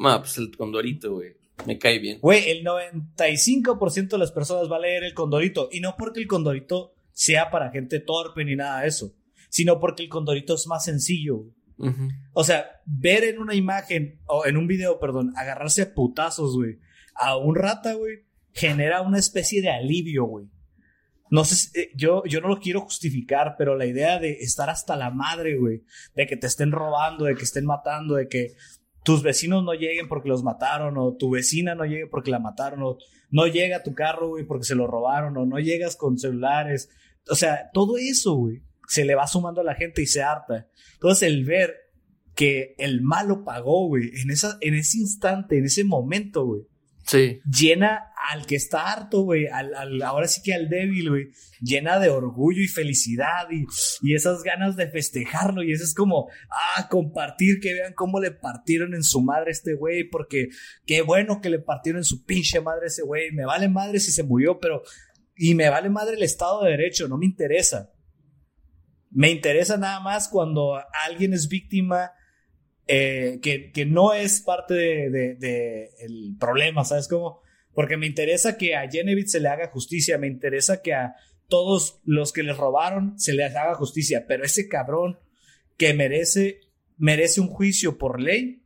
[0.05, 1.37] Ah, pues el condorito, güey.
[1.67, 2.21] Me cae bien.
[2.21, 5.69] Güey, el 95% de las personas va a leer el condorito.
[5.73, 9.13] Y no porque el condorito sea para gente torpe ni nada de eso,
[9.49, 11.47] sino porque el condorito es más sencillo.
[12.33, 16.79] O sea, ver en una imagen, o en un video, perdón, agarrarse a putazos, güey,
[17.19, 20.47] a un rata, güey, genera una especie de alivio, güey.
[21.31, 24.97] No sé, eh, yo, yo no lo quiero justificar, pero la idea de estar hasta
[24.97, 25.83] la madre, güey,
[26.15, 28.55] de que te estén robando, de que estén matando, de que
[29.05, 32.83] tus vecinos no lleguen porque los mataron, o tu vecina no llegue porque la mataron,
[32.83, 32.99] o
[33.31, 36.89] no llega tu carro, güey, porque se lo robaron, o no llegas con celulares.
[37.29, 40.69] O sea, todo eso, güey, se le va sumando a la gente y se harta.
[40.95, 41.75] Entonces, el ver
[42.35, 46.63] que el malo pagó, güey, en, esa, en ese instante, en ese momento, güey,
[47.11, 51.29] Llena al que está harto, güey, al, ahora sí que al débil, güey,
[51.61, 53.65] llena de orgullo y felicidad y,
[54.03, 58.31] y, esas ganas de festejarlo y eso es como, ah, compartir, que vean cómo le
[58.31, 60.49] partieron en su madre este güey, porque
[60.85, 64.13] qué bueno que le partieron en su pinche madre ese güey, me vale madre si
[64.13, 64.83] se murió, pero,
[65.35, 67.91] y me vale madre el Estado de Derecho, no me interesa.
[69.11, 72.11] Me interesa nada más cuando alguien es víctima
[72.89, 75.91] eh, que, que, no es parte del de, de,
[76.41, 77.43] problema, ¿sabes cómo?
[77.75, 81.15] Porque me interesa que a Genevieve se le haga justicia, me interesa que a
[81.49, 85.19] todos los que les robaron se les haga justicia, pero ese cabrón
[85.77, 86.61] que merece,
[86.97, 88.63] merece un juicio por ley,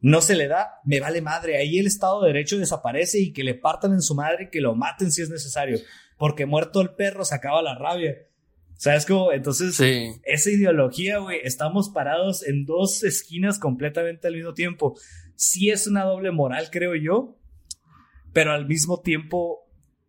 [0.00, 3.42] no se le da, me vale madre, ahí el Estado de Derecho desaparece y que
[3.42, 5.78] le partan en su madre y que lo maten si es necesario,
[6.18, 8.14] porque muerto el perro se acaba la rabia.
[8.84, 9.32] ¿Sabes cómo?
[9.32, 9.80] Entonces,
[10.24, 14.94] esa ideología, güey, estamos parados en dos esquinas completamente al mismo tiempo.
[15.36, 17.38] Sí es una doble moral, creo yo,
[18.34, 19.60] pero al mismo tiempo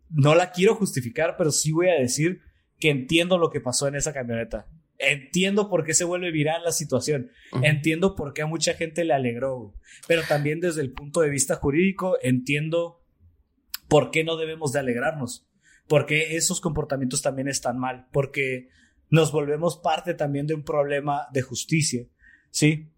[0.09, 2.41] no la quiero justificar, pero sí voy a decir
[2.77, 4.67] que entiendo lo que pasó en esa camioneta.
[4.97, 7.31] entiendo por qué se vuelve viral la situación,
[7.63, 9.73] entiendo por qué a mucha gente le alegró,
[10.05, 13.01] pero también desde el punto de vista jurídico entiendo
[13.87, 15.47] por qué no debemos de alegrarnos,
[15.87, 18.69] porque esos comportamientos también están mal, porque
[19.09, 22.05] nos volvemos parte también de un problema de justicia,
[22.49, 22.89] ¿sí?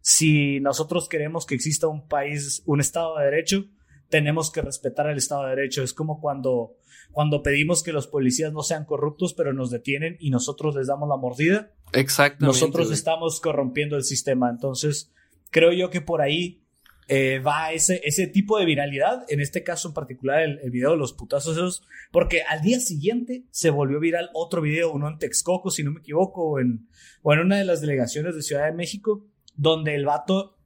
[0.00, 3.64] Si nosotros queremos que exista un país, un Estado de Derecho,
[4.08, 5.82] tenemos que respetar el Estado de Derecho.
[5.82, 6.76] Es como cuando,
[7.10, 11.08] cuando pedimos que los policías no sean corruptos, pero nos detienen y nosotros les damos
[11.08, 11.72] la mordida.
[11.92, 12.46] Exactamente.
[12.46, 14.48] Nosotros estamos corrompiendo el sistema.
[14.48, 15.12] Entonces,
[15.50, 16.62] creo yo que por ahí
[17.08, 19.24] eh, va ese, ese tipo de viralidad.
[19.28, 23.44] En este caso en particular, el, video de los putazos esos, porque al día siguiente
[23.50, 26.88] se volvió viral otro video, uno en Texcoco, si no me equivoco, o en,
[27.22, 30.58] o en una de las delegaciones de Ciudad de México, donde el vato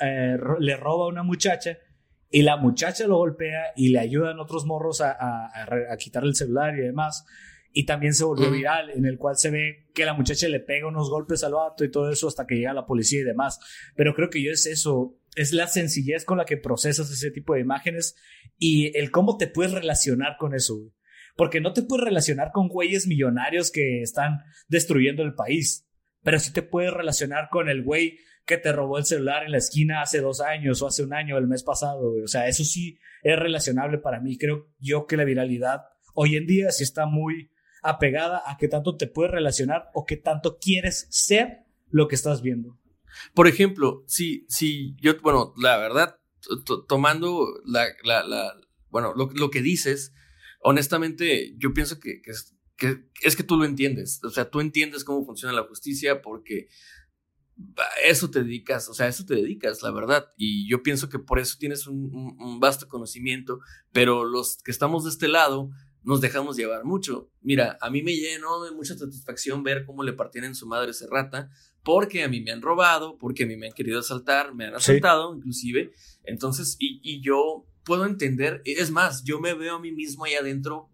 [0.00, 1.78] eh, le roba a una muchacha
[2.30, 6.76] y la muchacha lo golpea y le ayudan otros morros a, a, quitarle el celular
[6.76, 7.24] y demás.
[7.72, 10.88] Y también se volvió viral, en el cual se ve que la muchacha le pega
[10.88, 13.60] unos golpes al vato y todo eso hasta que llega la policía y demás.
[13.94, 17.54] Pero creo que yo es eso, es la sencillez con la que procesas ese tipo
[17.54, 18.16] de imágenes
[18.58, 20.92] y el cómo te puedes relacionar con eso,
[21.36, 25.86] Porque no te puedes relacionar con güeyes millonarios que están destruyendo el país,
[26.22, 29.58] pero sí te puedes relacionar con el güey que te robó el celular en la
[29.58, 32.14] esquina hace dos años o hace un año, el mes pasado.
[32.24, 34.38] O sea, eso sí es relacionable para mí.
[34.38, 35.82] Creo yo que la viralidad
[36.14, 37.50] hoy en día sí está muy
[37.82, 42.40] apegada a qué tanto te puedes relacionar o qué tanto quieres ser lo que estás
[42.40, 42.78] viendo.
[43.34, 46.18] Por ejemplo, si, si yo, bueno, la verdad,
[46.88, 48.54] tomando la, la,
[48.90, 50.12] bueno, lo, que dices,
[50.60, 52.32] honestamente, yo pienso que, que,
[52.76, 54.20] que, es que tú lo entiendes.
[54.24, 56.68] O sea, tú entiendes cómo funciona la justicia porque
[58.04, 60.28] eso te dedicas, o sea, eso te dedicas, la verdad.
[60.36, 63.60] Y yo pienso que por eso tienes un, vasto conocimiento,
[63.92, 65.70] pero los que estamos de este lado
[66.02, 67.30] nos dejamos llevar mucho.
[67.40, 71.06] Mira, a mí me llenó de mucha satisfacción ver cómo le en su madre ese
[71.10, 71.50] rata,
[71.86, 74.74] porque a mí me han robado, porque a mí me han querido asaltar, me han
[74.74, 75.92] asaltado inclusive.
[76.24, 80.34] Entonces, y, y yo puedo entender, es más, yo me veo a mí mismo ahí
[80.34, 80.90] adentro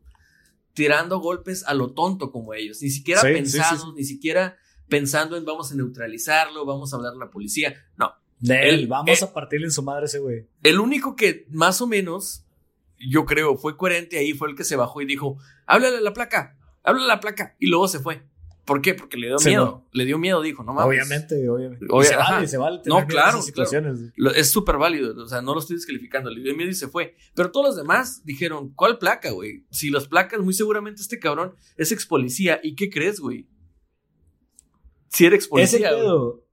[0.75, 4.59] tirando golpes a lo tonto como ellos, ni siquiera pensados, ni siquiera
[4.91, 7.75] pensando en vamos a neutralizarlo, vamos a hablar a la policía.
[7.97, 8.13] No.
[8.39, 10.47] De él, vamos a partirle en su madre ese güey.
[10.63, 12.45] El único que más o menos,
[12.99, 16.13] yo creo, fue coherente ahí fue el que se bajó y dijo, háblale a la
[16.13, 17.57] placa, háblale a la placa.
[17.59, 18.31] Y luego se fue.
[18.65, 18.95] ¿Por qué?
[18.95, 19.89] Porque le dio miedo.
[19.93, 20.89] Le dio miedo, dijo, no mames.
[20.89, 21.85] Obviamente, obviamente.
[22.05, 23.99] se vale, se vale no, claro, situaciones.
[24.37, 25.21] Es súper válido.
[25.21, 26.31] O sea, no lo estoy descalificando.
[26.31, 27.17] Le dio miedo y se fue.
[27.35, 29.67] Pero todos los demás dijeron, ¿cuál placa, güey?
[29.71, 32.61] Si las placas, muy seguramente este cabrón es ex policía.
[32.63, 33.49] ¿Y qué crees, güey?
[35.09, 35.91] Si eres policía.
[35.91, 36.45] pedo.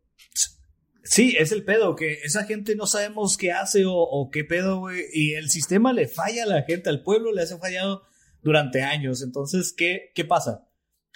[1.03, 5.05] Sí, es el pedo, que esa gente no sabemos qué hace o, qué pedo, güey.
[5.11, 8.03] Y el sistema le falla a la gente, al pueblo le hace fallado
[8.41, 9.23] durante años.
[9.23, 10.68] Entonces, ¿qué, qué pasa?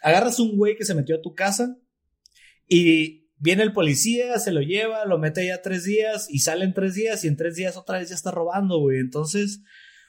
[0.04, 1.78] Agarras un güey que se metió a tu casa
[2.68, 6.74] y viene el policía, se lo lleva, lo mete ya tres días y sale en
[6.74, 9.00] tres días y en tres días otra vez ya está robando, güey.
[9.00, 9.62] Entonces,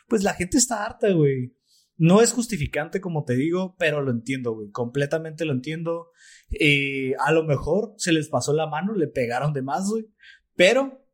[0.08, 1.54] pues la gente está harta, güey.
[1.96, 4.70] No es justificante, como te digo, pero lo entiendo, güey.
[4.70, 6.10] Completamente lo entiendo.
[6.50, 10.08] Eh, a lo mejor se les pasó la mano, le pegaron de más, güey.
[10.56, 11.06] Pero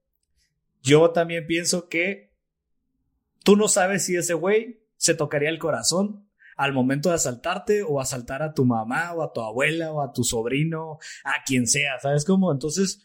[0.83, 2.33] yo también pienso que
[3.45, 6.30] tú no sabes si ese güey se tocaría el corazón
[6.61, 10.13] al momento de asaltarte o asaltar a tu mamá o a tu abuela o a
[10.13, 12.53] tu sobrino, a quien sea, ¿sabes cómo?
[12.53, 13.03] Entonces,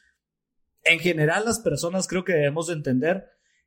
[0.84, 3.26] en general las personas creo que debemos de entender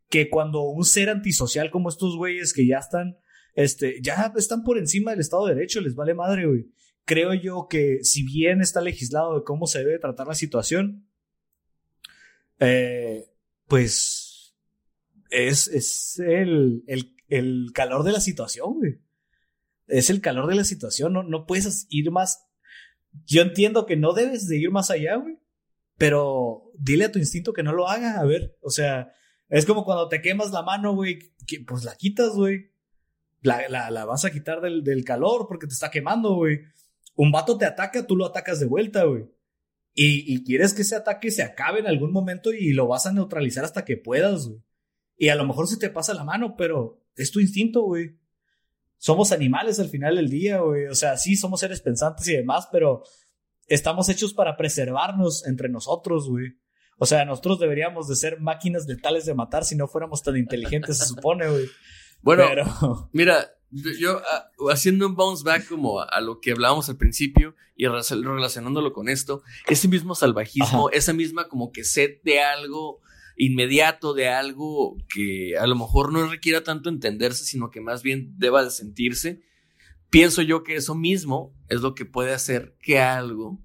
[0.08, 3.18] que cuando un ser antisocial como estos güeyes que ya están
[3.54, 6.66] este, ya están por encima del Estado de Derecho, les vale madre, güey.
[7.04, 11.08] Creo yo que si bien está legislado de cómo se debe tratar la situación,
[12.60, 13.24] eh,
[13.66, 14.54] pues
[15.30, 16.84] es, es el,
[17.26, 19.00] el, calor de la situación, güey.
[19.88, 22.46] Es el calor de la situación, no, no puedes ir más.
[23.26, 25.38] Yo entiendo que no debes de ir más allá, güey.
[25.96, 28.56] Pero dile a tu instinto que no lo haga, a ver.
[28.60, 29.12] O sea,
[29.48, 31.18] es como cuando te quemas la mano, güey,
[31.66, 32.70] pues la quitas, güey
[33.42, 36.60] la, la, vas a quitar del, calor porque te está quemando, güey.
[37.14, 39.24] Un vato te ataca, tú lo atacas de vuelta, güey.
[39.94, 43.12] Y, y, quieres que ese ataque se acabe en algún momento y lo vas a
[43.12, 44.62] neutralizar hasta que puedas, güey.
[45.16, 48.16] Y a lo mejor se te pasa la mano, pero es tu instinto, güey.
[48.98, 50.86] Somos animales al final del día, güey.
[50.86, 53.02] O sea, sí, somos seres pensantes y demás, pero
[53.66, 56.58] estamos hechos para preservarnos entre nosotros, güey.
[56.98, 60.98] O sea, nosotros deberíamos de ser máquinas letales de matar si no fuéramos tan inteligentes,
[60.98, 61.66] se supone, güey.
[62.20, 62.42] Bueno,
[63.12, 67.86] mira, yo ah, haciendo un bounce back como a, lo que hablábamos al principio y
[67.86, 73.00] relacionándolo con esto, ese mismo salvajismo, esa misma como que sed de algo
[73.38, 78.34] inmediato, de algo que a lo mejor no requiera tanto entenderse, sino que más bien
[78.36, 79.40] deba de sentirse,
[80.10, 83.58] pienso yo que eso mismo es lo que puede hacer que algo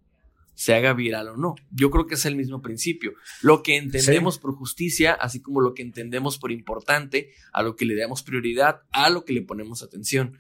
[0.56, 1.56] se haga viral o no.
[1.72, 3.14] Yo creo que es el mismo principio.
[3.42, 7.86] Lo que entendemos por justicia, así como lo que entendemos por importante, a lo que
[7.86, 10.38] le damos prioridad, a lo que le ponemos atención.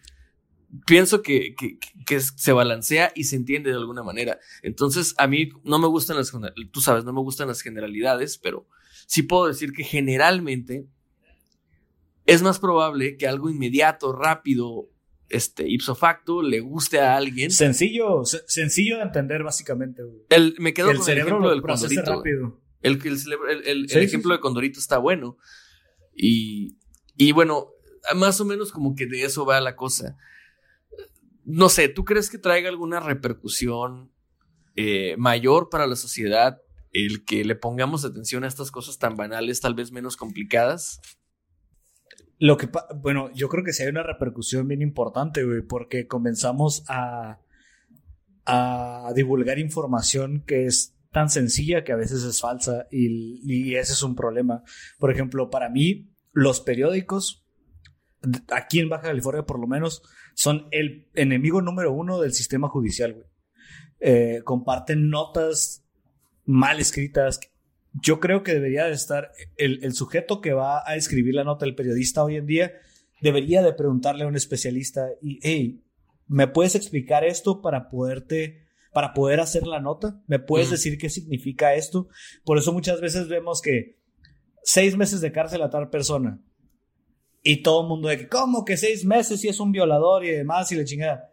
[0.85, 4.39] Pienso que, que, se balancea y se entiende de alguna manera.
[4.61, 6.31] Entonces, a mí no me gustan las,
[6.71, 8.67] tú sabes, no me gustan las generalidades, pero
[9.07, 10.87] sí puedo decir que generalmente
[12.25, 14.89] es más probable que algo inmediato, rápido,
[15.29, 17.51] este, ipso facto, le guste a alguien.
[17.51, 20.03] Sencillo, sencillo de entender, básicamente.
[20.29, 22.23] El, me quedo con el ejemplo del Condorito.
[22.81, 23.01] El,
[23.65, 25.37] el, ejemplo de Condorito está bueno.
[26.15, 26.77] Y,
[27.17, 27.69] y bueno,
[28.15, 30.17] más o menos como que de eso va la cosa.
[31.45, 34.11] No sé, ¿tú crees que traiga alguna repercusión
[34.75, 36.62] eh, mayor para la sociedad
[36.93, 41.01] el que le pongamos atención a estas cosas tan banales, tal vez menos complicadas?
[42.39, 46.83] Lo que, bueno, yo creo que sí hay una repercusión bien importante, güey, porque comenzamos
[46.87, 47.39] a,
[48.45, 53.93] a divulgar información que es tan sencilla que a veces es falsa y, y ese
[53.93, 54.63] es un problema.
[54.99, 57.45] Por ejemplo, para mí, los periódicos,
[58.49, 60.01] aquí en Baja California por lo menos,
[60.35, 63.27] son el enemigo número uno del sistema judicial, güey.
[63.99, 65.82] Eh, comparten notas
[66.45, 67.39] mal escritas,
[68.01, 71.75] yo creo que debería de estar el, sujeto que va a escribir la nota del
[71.75, 72.73] periodista hoy en día,
[73.21, 75.83] debería de preguntarle a un especialista y, hey,
[76.27, 80.21] ¿me puedes explicar esto para poderte, para poder hacer la nota?
[80.27, 82.07] ¿Me puedes decir qué significa esto?
[82.43, 83.99] Por eso muchas veces vemos que
[84.63, 86.41] seis meses de cárcel a tal persona
[87.43, 90.31] y todo el mundo de que, ¿cómo que seis meses si es un violador y
[90.31, 91.29] demás y le chingada?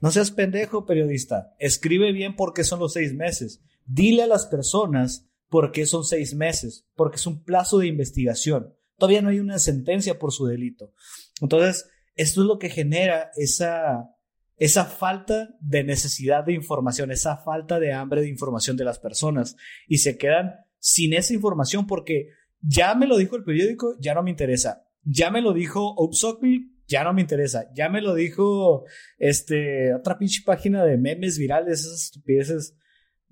[0.00, 1.54] No seas pendejo, periodista.
[1.58, 3.62] Escribe bien por qué son los seis meses.
[3.84, 6.84] Dile a las personas ¿Por qué son seis meses?
[6.96, 8.74] Porque es un plazo de investigación.
[8.98, 10.92] Todavía no hay una sentencia por su delito.
[11.40, 14.10] Entonces, esto es lo que genera esa,
[14.56, 19.54] esa falta de necesidad de información, esa falta de hambre de información de las personas
[19.86, 24.24] y se quedan sin esa información porque ya me lo dijo el periódico, ya no
[24.24, 24.88] me interesa.
[25.04, 27.66] Ya me lo dijo Upsockel, ya no me interesa.
[27.76, 28.86] Ya me lo dijo
[29.18, 32.76] este otra pinche página de memes virales, esas estupideces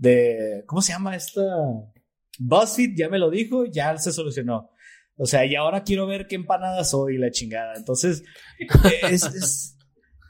[0.02, 1.42] de ¿cómo se llama esta?
[2.38, 4.70] BuzzFeed ya me lo dijo, ya se solucionó.
[5.16, 7.74] O sea, y ahora quiero ver qué empanada soy, la chingada.
[7.76, 8.24] Entonces,
[9.10, 9.76] es,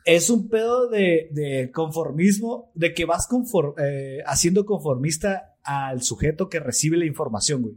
[0.04, 3.28] es, un pedo de, conformismo, de que vas
[3.78, 7.76] eh, haciendo conformista al sujeto que recibe la información, güey.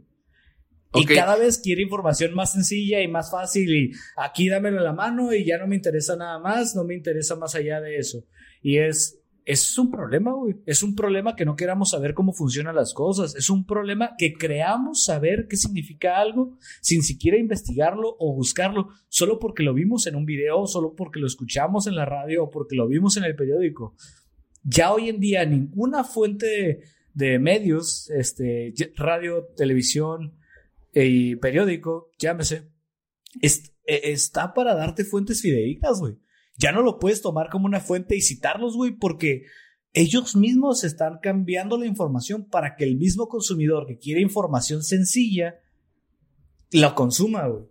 [0.94, 4.94] Y cada vez quiere información más sencilla y más fácil y aquí dámelo en la
[4.94, 8.24] mano y ya no me interesa nada más, no me interesa más allá de eso.
[8.62, 10.56] Y es, es un problema, güey.
[10.66, 13.36] Es un problema que no queramos saber cómo funcionan las cosas.
[13.36, 19.38] Es un problema que creamos saber qué significa algo sin siquiera investigarlo o buscarlo, solo
[19.38, 22.74] porque lo vimos en un video, solo porque lo escuchamos en la radio o porque
[22.74, 23.94] lo vimos en el periódico.
[24.64, 26.80] Ya hoy en día ninguna fuente
[27.14, 30.34] de, medios, este, radio, televisión
[30.92, 32.68] eh, y periódico, llámese,
[33.40, 33.52] e,
[33.86, 36.18] está para darte fuentes fidedignas, güey
[36.58, 39.44] ya no lo puedes tomar como una fuente y citarlos, güey, porque
[39.92, 45.60] ellos mismos están cambiando la información para que el mismo consumidor que quiere información sencilla
[46.70, 47.64] la consuma, güey.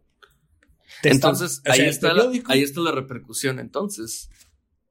[1.03, 4.29] Entonces, ahí, está la, ahí está la repercusión, entonces.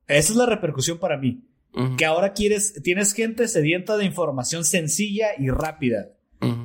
[0.07, 1.49] Esa es la repercusión para mí.
[1.99, 6.13] Que ahora quieres, tienes gente sedienta de información sencilla y rápida.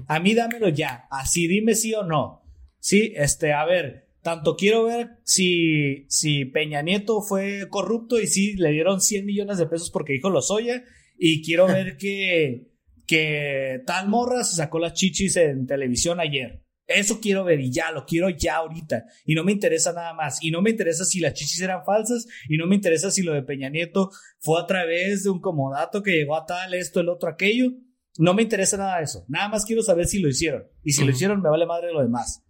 [0.08, 1.08] A mí dámelo ya.
[1.10, 2.44] Así dime sí o no.
[2.80, 8.54] Sí, este, a ver, tanto quiero ver si, si Peña Nieto fue corrupto y si
[8.54, 10.84] le dieron 100 millones de pesos porque dijo lo soya.
[11.18, 12.68] Y quiero ver que,
[13.08, 16.64] que tal morra se sacó las chichis en televisión ayer.
[16.86, 19.06] Eso quiero ver y ya, lo quiero ya ahorita.
[19.24, 20.40] Y no me interesa nada más.
[20.42, 22.26] Y no me interesa si las chichis eran falsas.
[22.50, 26.02] Y no me interesa si lo de Peña Nieto fue a través de un comodato
[26.02, 27.72] que llegó a tal, esto, el otro, aquello.
[28.18, 29.24] No me interesa nada de eso.
[29.28, 30.64] Nada más quiero saber si lo hicieron.
[30.84, 32.44] Y si lo hicieron, me vale madre lo demás.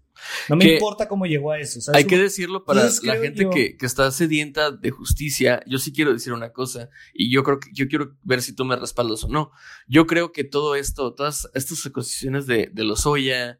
[0.48, 1.80] No me importa cómo llegó a eso.
[1.94, 5.62] Hay que decirlo para la gente que, está sedienta de justicia.
[5.66, 8.66] Yo sí quiero decir una cosa y yo creo que yo quiero ver si tú
[8.66, 9.52] me respaldas o no.
[9.88, 13.60] Yo creo que todo esto, todas estas acusaciones de, de Lozoya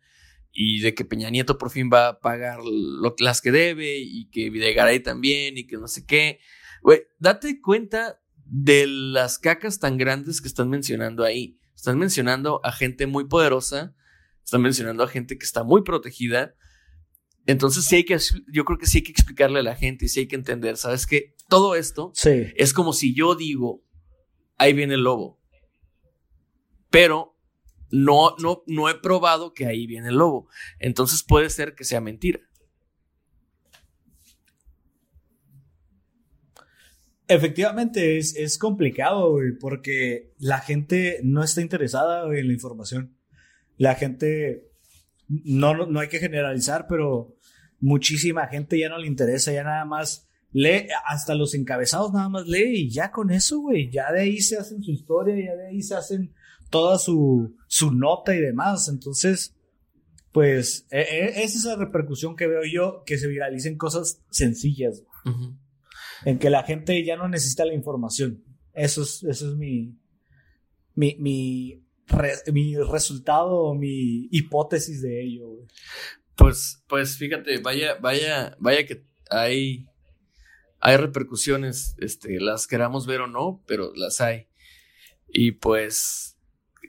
[0.52, 4.30] y de que Peña Nieto por fin va a pagar lo, las que debe y
[4.30, 6.39] que Videgaray también y que no sé qué.
[6.82, 11.60] Güey, date cuenta de las cacas tan grandes que están mencionando ahí.
[11.76, 13.95] Están mencionando a gente muy poderosa
[14.43, 16.55] están mencionando a gente que está muy protegida.
[17.45, 18.17] Entonces sí hay que,
[18.51, 20.77] yo creo que sí hay que explicarle a la gente y sí hay que entender,
[20.77, 21.35] ¿sabes qué?
[21.47, 23.83] Todo esto es como si yo digo,
[24.57, 25.39] ahí viene el lobo.
[26.91, 27.35] Pero
[27.91, 30.47] no, no, no he probado que ahí viene el lobo.
[30.79, 32.39] Entonces puede ser que sea mentira.
[37.27, 43.18] Efectivamente, es, es complicado, güey, porque la gente no está interesada güey, en la información.
[43.80, 44.69] La gente,
[45.27, 47.36] no, no, hay que generalizar, pero
[47.80, 52.45] muchísima gente ya no le interesa, ya nada más lee, hasta los encabezados nada más
[52.45, 55.69] lee y ya con eso, güey, ya de ahí se hacen su historia, ya de
[55.69, 56.34] ahí se hacen
[56.69, 58.88] toda su, su nota y demás.
[58.88, 59.55] Entonces,
[60.32, 65.03] pues, e, e, esa es la repercusión que veo yo, que se viralicen cosas sencillas.
[66.25, 68.43] En que la gente ya no necesita la información.
[68.73, 69.97] Eso es, eso es mi,
[70.95, 71.84] mi, mi,
[72.51, 75.47] mi resultado, mi hipótesis de ello.
[75.47, 75.68] Güey.
[76.36, 79.88] Pues, pues fíjate, vaya, vaya, vaya que hay,
[80.80, 84.47] hay repercusiones, este, las queramos ver o no, pero las hay.
[85.28, 86.38] Y pues,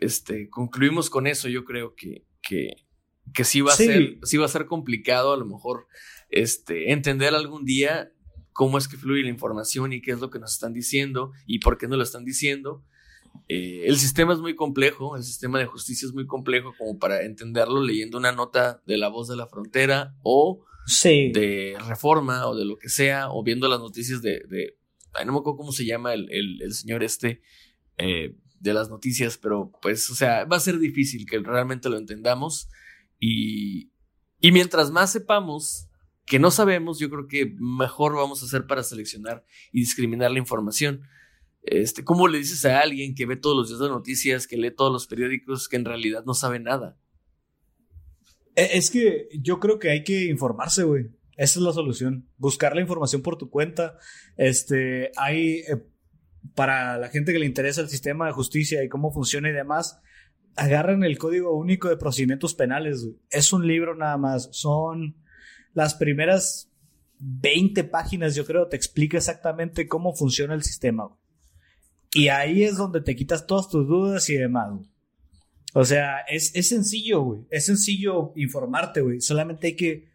[0.01, 1.49] este, concluimos con eso.
[1.49, 2.87] Yo creo que, que,
[3.35, 5.87] que sí va a ser, sí va a ser complicado a lo mejor,
[6.31, 8.13] este, entender algún día
[8.53, 11.61] cómo es que fluye la información y qué es lo que nos están diciendo y
[11.61, 12.85] por qué no lo están diciendo.
[13.49, 17.23] Eh, el sistema es muy complejo, el sistema de justicia es muy complejo como para
[17.23, 20.65] entenderlo leyendo una nota de La Voz de la Frontera o
[21.33, 24.77] de Reforma o de lo que sea, o viendo las noticias de, de
[25.25, 27.43] no me acuerdo cómo se llama el, el, señor este
[27.99, 31.97] eh, de las noticias, pero pues, o sea, va a ser difícil que realmente lo
[31.97, 32.69] entendamos
[33.19, 33.91] y,
[34.41, 35.89] y mientras más sepamos
[36.27, 40.39] que no sabemos, yo creo que mejor vamos a hacer para seleccionar y discriminar la
[40.39, 41.03] información.
[41.63, 44.71] Este, ¿Cómo le dices a alguien que ve todos los días de noticias, que lee
[44.71, 46.99] todos los periódicos, que en realidad no sabe nada?
[48.57, 51.09] E, es que yo creo que hay que informarse, güey.
[51.37, 52.29] Esa es la solución.
[52.37, 53.99] Buscar la información por tu cuenta.
[54.37, 55.83] Este, hay, eh,
[56.55, 60.01] para la gente que le interesa el sistema de justicia y cómo funciona y demás,
[60.57, 63.07] agarren el Código Único de Procedimientos Penales.
[63.31, 64.49] Es un libro nada más.
[64.53, 65.17] Son
[65.73, 66.71] las primeras
[67.19, 71.07] 20 páginas, yo creo, te explica exactamente cómo funciona el sistema.
[71.07, 71.20] Güey.
[72.13, 74.91] Y ahí es donde te quitas todas tus dudas y demás, güey.
[75.75, 77.41] O sea, es, es sencillo, güey.
[77.51, 79.21] Es sencillo informarte, güey.
[79.21, 80.09] Solamente hay que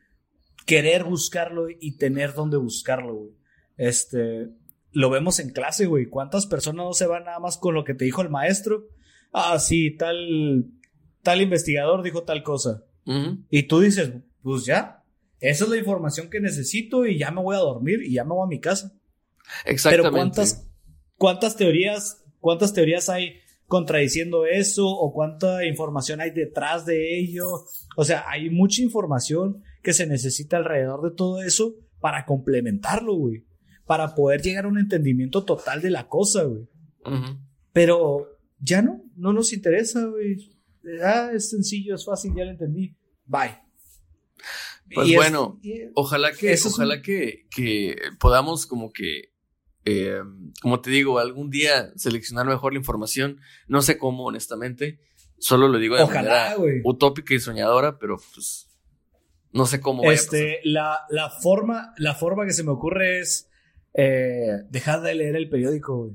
[0.66, 3.32] querer buscarlo y tener dónde buscarlo, güey.
[3.78, 4.50] Este,
[4.92, 6.08] lo vemos en clase, güey.
[6.08, 8.88] ¿Cuántas personas no se van nada más con lo que te dijo el maestro?
[9.32, 10.66] Ah, sí, tal,
[11.22, 12.84] tal investigador dijo tal cosa.
[13.52, 15.04] Y tú dices, pues ya,
[15.40, 18.32] esa es la información que necesito y ya me voy a dormir y ya me
[18.32, 18.94] voy a mi casa.
[19.66, 20.02] Exactamente.
[20.04, 20.68] Pero ¿cuántas,
[21.18, 27.46] ¿Cuántas teorías, cuántas teorías hay contradiciendo eso o cuánta información hay detrás de ello?
[27.96, 33.46] O sea, hay mucha información que se necesita alrededor de todo eso para complementarlo, güey.
[33.86, 36.68] Para poder llegar a un entendimiento total de la cosa, güey.
[37.72, 40.52] Pero ya no, no nos interesa, güey.
[41.04, 42.96] Ah, es sencillo, es fácil, ya lo entendí.
[43.26, 43.60] Bye.
[44.94, 45.60] Pues bueno,
[45.96, 49.35] ojalá que, ojalá que, que podamos como que
[49.86, 50.22] eh,
[50.62, 53.40] como te digo, algún día seleccionar mejor la información.
[53.68, 55.00] No sé cómo, honestamente.
[55.38, 58.68] Solo lo digo de manera utópica y soñadora, pero pues
[59.52, 60.12] no sé cómo.
[60.12, 63.50] Este, la, la, forma, la forma que se me ocurre es
[63.94, 66.14] eh, dejar de leer el periódico, güey.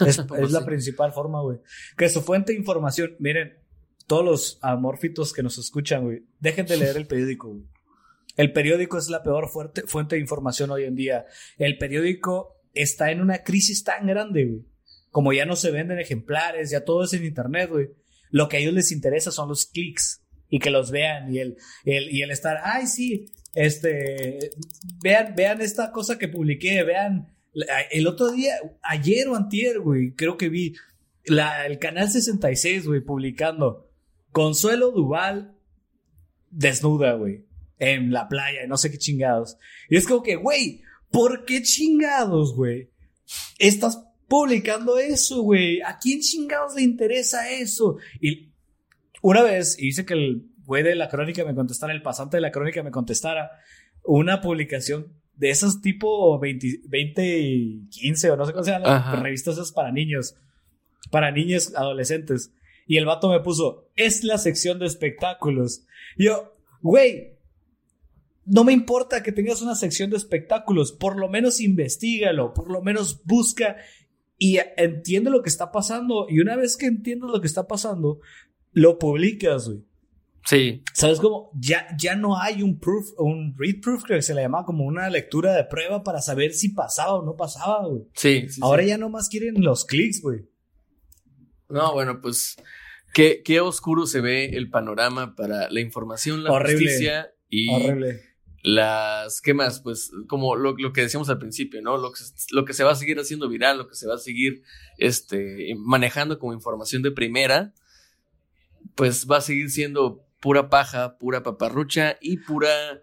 [0.08, 1.58] Es, es la principal forma, güey.
[1.96, 3.58] Que su fuente de información, miren,
[4.06, 7.64] todos los amorfitos que nos escuchan, güey, dejen de leer el periódico, güey.
[8.36, 11.26] El periódico es la peor fuerte, fuente de información hoy en día.
[11.58, 14.66] El periódico está en una crisis tan grande, güey.
[15.10, 17.90] Como ya no se venden ejemplares, ya todo es en internet, güey.
[18.30, 21.56] Lo que a ellos les interesa son los clics y que los vean y el,
[21.84, 24.50] y el estar, ay, sí, este,
[25.02, 27.34] vean, vean esta cosa que publiqué, vean,
[27.90, 30.74] el otro día, ayer o antier, güey, creo que vi
[31.24, 33.90] el canal 66, güey, publicando
[34.32, 35.56] Consuelo Duval
[36.50, 37.46] desnuda, güey,
[37.78, 39.56] en la playa, no sé qué chingados.
[39.88, 40.82] Y es como que, güey,
[41.14, 42.90] ¿Por qué chingados, güey?
[43.60, 45.80] Estás publicando eso, güey.
[45.80, 47.98] ¿A quién chingados le interesa eso?
[48.20, 48.52] Y
[49.22, 52.50] una vez hice que el güey de la crónica me contestara, el pasante de la
[52.50, 53.52] crónica me contestara
[54.02, 58.90] una publicación de esos tipo 20, 20 y 15 o no sé cómo se llaman
[58.90, 60.34] las revistas esas para niños,
[61.12, 62.52] para niños adolescentes.
[62.88, 65.86] Y el vato me puso, es la sección de espectáculos.
[66.16, 67.33] Y yo, güey,
[68.46, 72.82] no me importa que tengas una sección de espectáculos, por lo menos investigalo, por lo
[72.82, 73.76] menos busca
[74.38, 76.26] y entiende lo que está pasando.
[76.28, 78.20] Y una vez que entiendes lo que está pasando,
[78.72, 79.84] lo publicas, güey.
[80.44, 80.82] Sí.
[80.92, 81.50] ¿Sabes cómo?
[81.54, 84.84] Ya, ya no hay un proof, un read proof, creo que se le llama como
[84.84, 88.02] una lectura de prueba para saber si pasaba o no pasaba, güey.
[88.12, 90.40] Sí, Ahora ya no más quieren los clics, güey.
[91.70, 92.56] No, bueno, pues
[93.14, 98.33] qué, qué oscuro se ve el panorama para la información, la justicia y Horrible
[98.64, 99.80] las, ¿qué más?
[99.80, 101.98] Pues como lo, lo que decíamos al principio, ¿no?
[101.98, 104.18] Lo que, lo que se va a seguir haciendo viral, lo que se va a
[104.18, 104.62] seguir
[104.96, 107.74] este, manejando como información de primera,
[108.94, 113.02] pues va a seguir siendo pura paja, pura paparrucha y pura,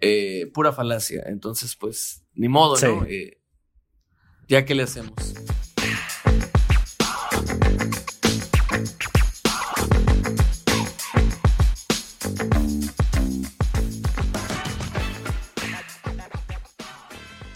[0.00, 1.22] eh, pura falacia.
[1.26, 3.06] Entonces, pues, ni modo, ¿no?
[3.06, 3.40] Eh,
[4.46, 5.14] ya que le hacemos.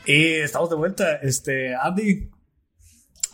[0.07, 1.17] Y estamos de vuelta.
[1.17, 2.31] Este, Andy,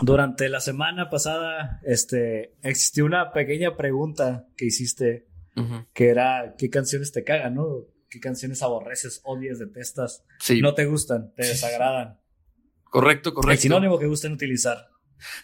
[0.01, 5.27] durante la semana pasada, este, existió una pequeña pregunta que hiciste,
[5.93, 7.87] que era, ¿qué canciones te cagan, no?
[8.09, 10.25] ¿Qué canciones aborreces, odias, detestas?
[10.39, 10.61] Sí.
[10.61, 12.21] No te gustan, te desagradan.
[12.85, 13.53] Correcto, correcto.
[13.53, 14.89] El sinónimo que gustan utilizar.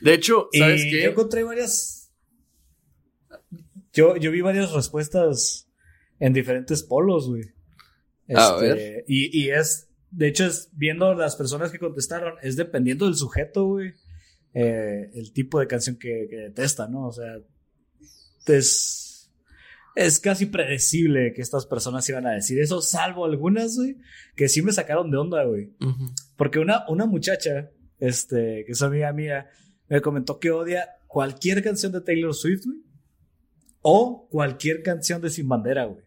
[0.00, 1.02] De hecho, ¿sabes qué?
[1.02, 2.12] Yo encontré varias.
[3.92, 5.68] Yo, yo vi varias respuestas
[6.20, 7.42] en diferentes polos, güey.
[8.34, 8.78] a ver.
[8.78, 13.16] Este, y, y es de hecho, es viendo las personas que contestaron, es dependiendo del
[13.16, 13.94] sujeto, güey,
[14.52, 17.08] eh, el tipo de canción que, detesta, ¿no?
[17.08, 17.38] O sea,
[18.46, 19.32] es,
[19.96, 23.96] es casi predecible que estas personas iban a decir eso, salvo algunas, güey,
[24.36, 25.72] que sí me sacaron de onda, güey.
[26.36, 29.50] Porque una, una muchacha, este, que es amiga mía,
[29.88, 32.78] me comentó que odia cualquier canción de Taylor Swift, güey,
[33.82, 36.04] o cualquier canción de Sin Bandera, güey.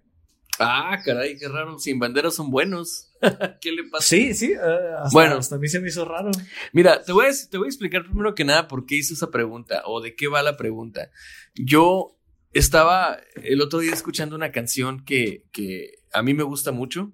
[0.59, 1.77] Ah, caray, qué raro.
[1.79, 3.11] Sin banderas son buenos.
[3.61, 4.05] ¿Qué le pasa?
[4.05, 4.53] Sí, sí.
[4.53, 6.31] Eh, bueno, hasta a mí se me hizo raro.
[6.73, 9.29] Mira, te voy, a, te voy a explicar primero que nada por qué hice esa
[9.29, 11.11] pregunta o de qué va la pregunta.
[11.55, 12.17] Yo
[12.53, 17.13] estaba el otro día escuchando una canción que, que a mí me gusta mucho.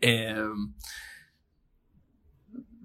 [0.00, 0.74] Em,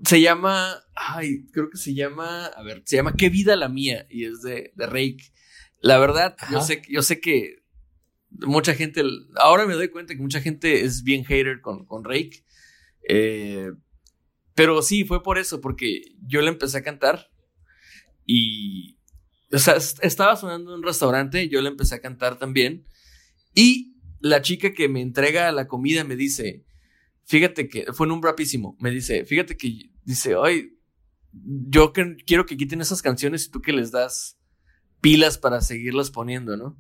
[0.04, 4.06] se llama, ay, creo que se llama, a ver, se llama Qué vida la mía
[4.10, 5.32] y es de, de Rake.
[5.80, 7.64] La verdad, yo sé, yo sé que
[8.30, 9.04] mucha gente,
[9.36, 12.44] ahora me doy cuenta que mucha gente es bien hater con, con Rake.
[13.08, 13.72] Eh,
[14.54, 17.32] pero sí, fue por eso, porque yo le empecé a cantar
[18.26, 18.98] y,
[19.52, 22.86] o sea, estaba sonando en un restaurante, yo le empecé a cantar también
[23.54, 26.66] y la chica que me entrega la comida me dice,
[27.24, 30.78] fíjate que, fue en un rapísimo, me dice, fíjate que, dice, ay,
[31.32, 31.94] yo
[32.26, 34.40] quiero que quiten esas canciones y tú que les das
[35.02, 36.78] pilas para seguirlas poniendo, ¿no?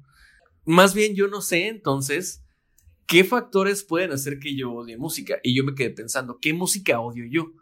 [0.68, 2.44] Más bien yo no sé entonces
[3.06, 5.40] qué factores pueden hacer que yo odie música.
[5.42, 7.54] Y yo me quedé pensando, ¿qué música odio yo?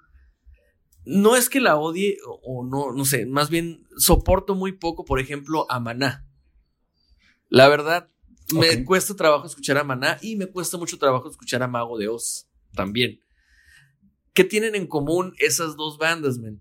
[1.05, 5.19] No es que la odie o, no, no sé, más bien soporto muy poco, por
[5.19, 6.25] ejemplo, a Maná.
[7.49, 8.09] La verdad,
[8.51, 12.07] me cuesta trabajo escuchar a Maná y me cuesta mucho trabajo escuchar a Mago de
[12.07, 13.19] Oz también.
[14.33, 16.59] ¿Qué tienen en común esas dos bandas, men?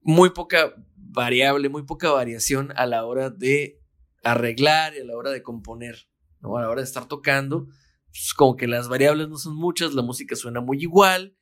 [0.00, 3.79] Muy poca variable, muy poca variación a la hora de
[4.22, 6.08] arreglar y a la hora de componer.
[6.42, 7.66] A la hora de estar tocando,
[8.06, 11.36] pues como que las variables no son muchas, la música suena muy igual.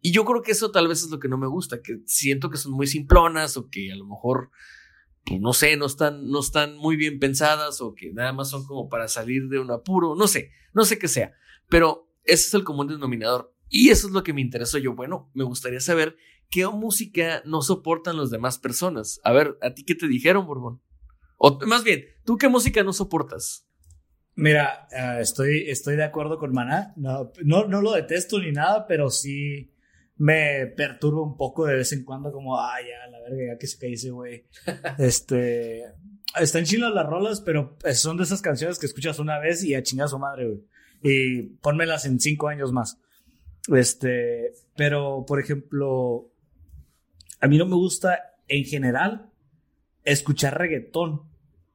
[0.00, 2.50] Y yo creo que eso tal vez es lo que no me gusta, que siento
[2.50, 4.50] que son muy simplonas o que a lo mejor,
[5.24, 8.66] pues no sé, no están, no están muy bien pensadas o que nada más son
[8.66, 11.32] como para salir de un apuro, no sé, no sé qué sea.
[11.68, 13.54] Pero ese es el común denominador.
[13.68, 14.94] Y eso es lo que me interesó yo.
[14.94, 16.16] Bueno, me gustaría saber
[16.50, 19.20] qué música no soportan las demás personas.
[19.24, 20.82] A ver, ¿a ti qué te dijeron, Borbón?
[21.44, 23.66] O más bien, ¿tú qué música no soportas?
[24.36, 26.92] Mira, eh, estoy, estoy de acuerdo con Maná.
[26.94, 29.74] No, no, no, lo detesto ni nada, pero sí
[30.18, 33.66] me perturba un poco de vez en cuando, como, ay, ya, la verga, ya que
[33.66, 34.46] se cae ese güey.
[34.98, 35.82] este.
[36.38, 39.82] Están chilas las rolas, pero son de esas canciones que escuchas una vez y a
[39.82, 40.64] chingar su madre, güey.
[41.02, 43.00] Y pónmelas en cinco años más.
[43.66, 44.52] Este.
[44.76, 46.30] Pero, por ejemplo,
[47.40, 49.28] a mí no me gusta en general
[50.04, 51.31] escuchar reggaetón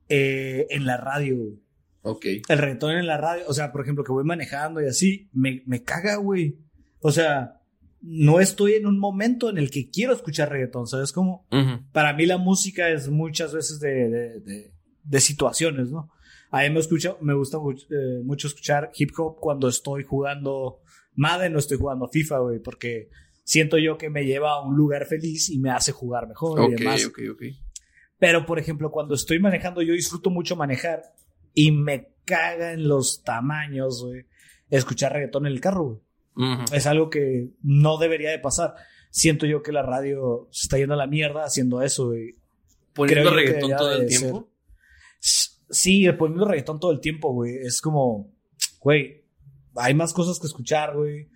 [0.09, 1.37] eh, en la radio.
[2.01, 2.25] Ok.
[2.47, 5.63] El reggaetón en la radio, o sea, por ejemplo, que voy manejando y así, me,
[5.65, 6.57] me caga, güey.
[6.99, 7.61] O sea,
[8.01, 11.45] no estoy en un momento en el que quiero escuchar reggaetón, ¿sabes cómo?
[11.91, 14.71] Para mí la música es muchas veces de,
[15.03, 16.09] de, situaciones, ¿no?
[16.51, 20.79] A mí me gusta eh, mucho, escuchar hip hop cuando estoy jugando
[21.17, 23.09] Madden no estoy jugando FIFA, güey, porque
[23.43, 26.75] siento yo que me lleva a un lugar feliz y me hace jugar mejor y
[26.75, 27.05] demás.
[27.05, 27.43] Ok, ok,
[28.19, 31.13] pero, por ejemplo, cuando estoy manejando, yo disfruto mucho manejar
[31.53, 34.25] y me caga en los tamaños, güey,
[34.69, 36.01] escuchar reggaetón en el carro, güey.
[36.71, 38.75] Es algo que no debería de pasar.
[39.09, 42.35] Siento yo que la radio se está yendo a la mierda haciendo eso, güey.
[42.93, 44.51] ¿Poniendo reggaetón todo el tiempo?
[45.19, 47.55] Sí, poniendo reggaetón todo el tiempo, güey.
[47.57, 48.31] Es como,
[48.79, 49.25] güey,
[49.75, 51.29] hay más cosas que escuchar, güey.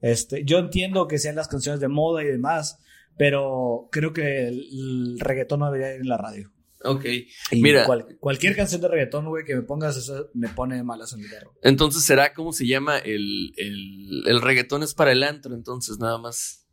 [0.00, 2.80] Este, yo entiendo que sean las canciones de moda y demás,
[3.18, 6.50] pero creo que el, reggaetón no debería ir en la radio.
[6.84, 7.04] Ok.
[7.50, 7.84] Y Mira.
[7.84, 11.26] cual- cualquier canción de reggaetón, güey, que me pongas, eso me pone malas en mi
[11.28, 11.52] carro.
[11.62, 16.18] Entonces será como se llama el, el, el reggaetón es para el antro, entonces nada
[16.18, 16.66] más.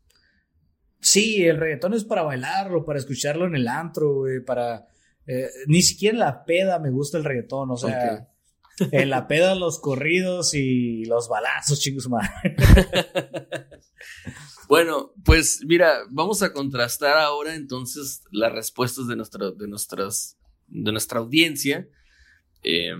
[1.02, 4.88] Sí, el reggaetón es para bailarlo, para escucharlo en el antro, güey, para...
[5.28, 8.28] eh, ni siquiera en la peda me gusta el reggaetón, o sea...
[8.92, 12.30] En la peda los corridos y los balazos, chingos madre.
[14.68, 20.92] Bueno, pues mira, vamos a contrastar ahora entonces las respuestas de, nuestra, de, nuestras, de
[20.92, 21.88] nuestra audiencia
[22.64, 22.96] eh,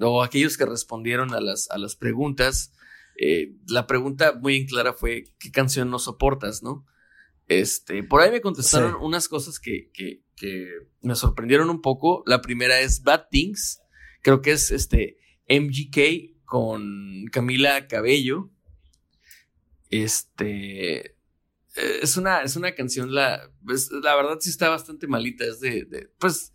[0.00, 2.74] o aquellos que respondieron a las, a las preguntas.
[3.18, 6.86] Eh, la pregunta muy en clara fue, ¿qué canción no soportas, no?
[7.48, 8.96] Este, por ahí me contestaron Sí.
[9.00, 10.66] unas cosas que, que, que
[11.00, 12.22] me sorprendieron un poco.
[12.26, 13.80] La primera es Bad Things,
[14.22, 15.18] creo que es este
[15.48, 18.50] MGK con Camila Cabello.
[19.90, 21.06] Este
[21.74, 25.44] eh, es una, es una canción, la, pues, la verdad sí está bastante malita.
[25.44, 26.52] Es de, pues,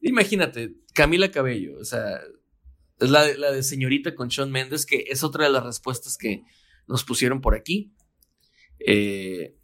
[0.00, 2.20] imagínate, Camila Cabello, o sea,
[2.98, 6.16] es la, de- la de señorita con Sean Mendes, que es otra de las respuestas
[6.16, 6.42] que
[6.86, 7.92] nos pusieron por aquí.
[8.78, 9.56] Eh,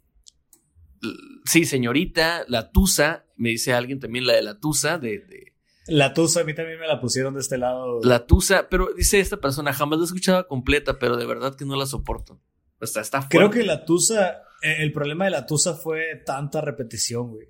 [1.45, 5.53] sí, señorita, la Tusa, me dice alguien también la de la Tusa, de
[5.87, 8.01] La tusa a mí también me la pusieron de este lado.
[8.03, 11.65] la Tusa, pero dice esta persona, jamás la he escuchado completa, pero de verdad que
[11.65, 12.41] no la soporto.
[12.79, 13.37] O sea, está fuerte.
[13.37, 17.47] Creo que la tusa, eh, el problema de la tusa fue tanta repetición, güey.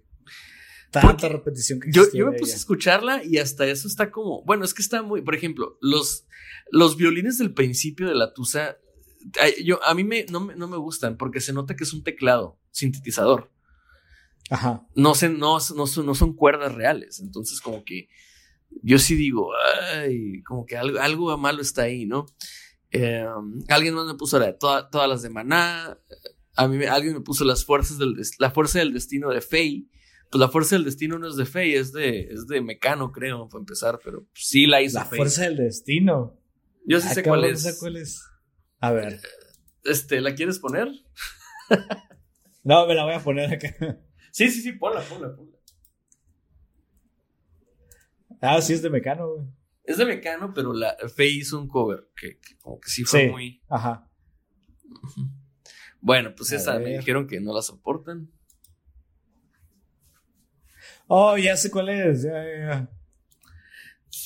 [0.91, 4.43] Tanta Porque repetición que Yo, yo me puse a escucharla y hasta eso está como.
[4.45, 5.21] Bueno, es que está muy.
[5.21, 6.27] Por ejemplo, los,
[6.71, 8.77] los violines del principio de la Tusa.
[9.41, 11.91] ay, Yo, a mí me, no, me, no me gustan porque se nota que es
[11.91, 13.51] un teclado sintetizador.
[14.49, 14.87] Ajá.
[14.95, 17.19] No, se, no, no, son, no son cuerdas reales.
[17.19, 18.07] Entonces, como que
[18.83, 19.51] yo sí digo,
[19.93, 22.25] ay, como que algo, algo malo está ahí, ¿no?
[22.91, 23.25] Eh,
[23.69, 25.97] alguien más me puso la toda- todas las de Maná.
[26.55, 29.85] A mí alguien me puso las fuerzas del la fuerza del destino de Faye.
[30.31, 33.47] Pues la fuerza del destino no es de Faye, es de, es de Mecano, creo,
[33.47, 35.17] para empezar, pero sí la hizo La Faye.
[35.17, 36.37] fuerza del destino.
[36.85, 37.79] Yo sí Ah, sé cuál ¿esa es.
[37.79, 38.21] cuál es?
[38.79, 39.19] A ver.
[39.83, 40.89] Este, ¿la quieres poner?
[42.63, 43.73] No, me la voy a poner acá.
[44.31, 45.56] Sí, sí, sí, ponla, ponla, ponla.
[48.41, 49.47] Ah, sí es de Mecano, güey.
[49.83, 53.21] Es de Mecano, pero la Faye hizo un cover que, que como que sí fue
[53.25, 53.29] Sí.
[53.29, 53.61] muy.
[53.69, 54.09] Ajá.
[55.99, 58.29] Bueno, pues A esa me dijeron que no la soportan.
[61.07, 62.21] Oh, ya sé cuál es.
[62.23, 62.89] Ya, ya.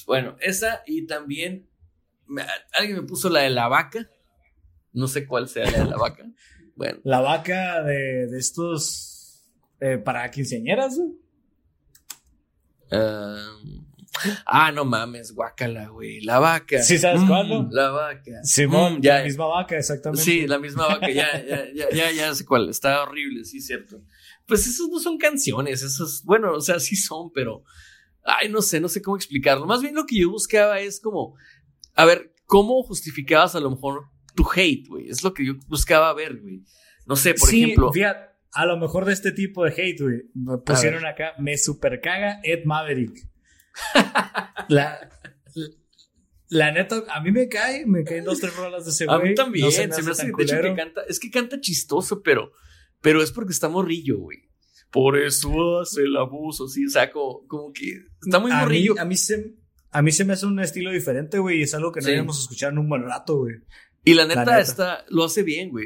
[0.06, 1.70] Bueno, esa y también
[2.28, 4.10] me- alguien me puso la de la vaca.
[4.92, 6.26] No sé cuál sea la de la vaca.
[6.76, 9.50] Bueno, La vaca de, de estos
[9.82, 11.12] eh, para quinceañeras, güey.
[14.46, 16.22] ah, no mames, guácala, güey.
[16.22, 16.82] La vaca.
[16.84, 17.68] Sí, ¿sabes Mm, cuál, no?
[17.72, 18.44] La vaca.
[18.44, 19.18] Simón, Mm, ya.
[19.20, 20.24] la misma vaca, exactamente.
[20.24, 22.70] Sí, la misma vaca, ya, ya, ya, ya, ya sé cuál.
[22.70, 24.02] Está horrible, sí, cierto.
[24.46, 27.64] Pues esos no son canciones, esos, bueno, o sea, sí son, pero.
[28.24, 29.66] Ay, no sé, no sé cómo explicarlo.
[29.66, 31.36] Más bien lo que yo buscaba es como.
[31.96, 35.10] A ver, ¿cómo justificabas a lo mejor tu hate, güey?
[35.10, 36.64] Es lo que yo buscaba ver, güey.
[37.06, 37.92] No sé, por Sí, ejemplo.
[37.92, 40.22] fíjate, a lo mejor de este tipo de hate, güey.
[40.36, 43.31] Me pusieron acá, me super caga Ed Maverick.
[44.68, 45.10] La,
[46.50, 49.18] la neta, a mí me cae, me caen dos, tres rolas de ese güey.
[49.18, 50.76] A mí también, no se me hace, hecho, que culero.
[50.76, 52.52] canta, es que canta chistoso, pero,
[53.02, 54.40] pero es porque está morrillo, güey.
[54.92, 58.62] Por eso hace el abuso, sí, o sea, como, como que está muy a mí,
[58.62, 58.96] morrillo.
[59.00, 59.56] a mí se,
[59.92, 62.12] a mí se me hace un estilo diferente, güey, y es algo que no Sí.
[62.12, 63.56] habíamos escuchado en un buen rato, güey.
[64.04, 64.60] Y la neta, neta.
[64.60, 65.86] está, lo hace bien, güey.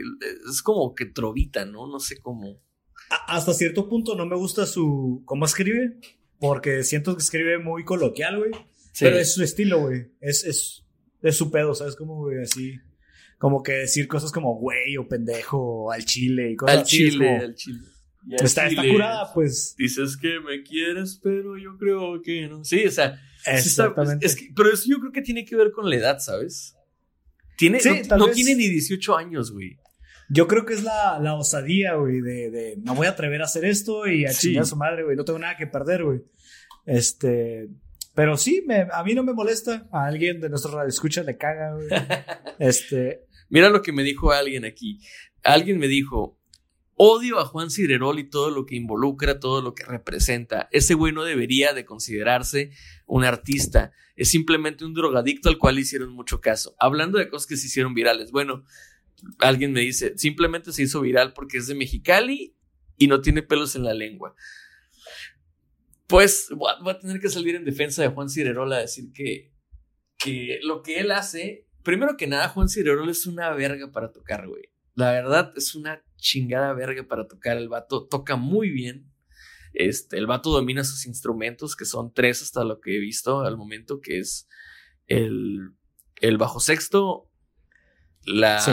[0.49, 1.85] Es como que trovita, ¿no?
[1.85, 2.59] No sé cómo.
[3.11, 5.99] A- hasta cierto punto no me gusta su, cómo escribe,
[6.47, 8.51] porque siento que escribe muy coloquial, güey.
[8.99, 10.07] Pero es su estilo, güey.
[10.21, 10.85] Es, es,
[11.21, 11.95] es su pedo, ¿sabes?
[11.95, 12.79] Como, güey, así.
[13.37, 16.97] Como que decir cosas como güey o pendejo o al chile y cosas al así.
[16.97, 17.79] chile, como- al chile.
[18.41, 19.75] Está, está curada, pues.
[19.77, 22.63] Dices que me quieres, pero yo creo que no.
[22.63, 24.25] Sí, o sea, sí está- Exactamente.
[24.25, 26.75] es que- pero eso yo creo que tiene que ver con la edad, ¿sabes?
[27.57, 29.77] Tiene, Sí, no, tiene ni 18 años, güey.
[30.29, 33.45] Yo creo que es la, la osadía, güey, de, de me voy a atrever a
[33.45, 34.47] hacer esto y a Sí.
[34.47, 35.15] chingar a su madre, güey.
[35.15, 36.21] No tengo nada que perder, güey.
[36.85, 37.69] Este.
[38.13, 39.87] Pero sí, me, a mí no me molesta.
[39.91, 41.87] A alguien de nuestro radio escucha le caga, güey.
[42.59, 43.25] Este.
[43.49, 44.99] Mira lo que me dijo alguien aquí.
[45.43, 46.39] Alguien me dijo,
[46.95, 50.69] odio a Juan Cirerol y todo lo que involucra, todo lo que representa.
[50.71, 52.71] Ese güey no debería de considerarse
[53.05, 53.91] un artista.
[54.15, 56.75] Es simplemente un drogadicto al cual hicieron mucho caso.
[56.79, 58.31] Hablando de cosas que se hicieron virales.
[58.31, 58.63] Bueno,
[59.39, 62.55] alguien me dice, simplemente se hizo viral porque es de Mexicali
[62.97, 64.35] y no tiene pelos en la lengua.
[66.07, 69.51] Pues voy a, tener que salir en defensa de Juan Cirerol a decir que,
[70.17, 74.47] que lo que él hace, primero que nada, Juan Cirerol es una verga para tocar,
[74.47, 74.69] güey.
[74.93, 77.57] La verdad es una chingada verga para tocar.
[77.57, 79.11] El vato toca muy bien.
[79.73, 83.57] Este, el vato domina sus instrumentos, que son tres hasta lo que he visto al
[83.57, 84.47] momento, que es
[85.07, 85.71] el,
[86.21, 87.29] el bajo sexto,
[88.23, 88.63] la,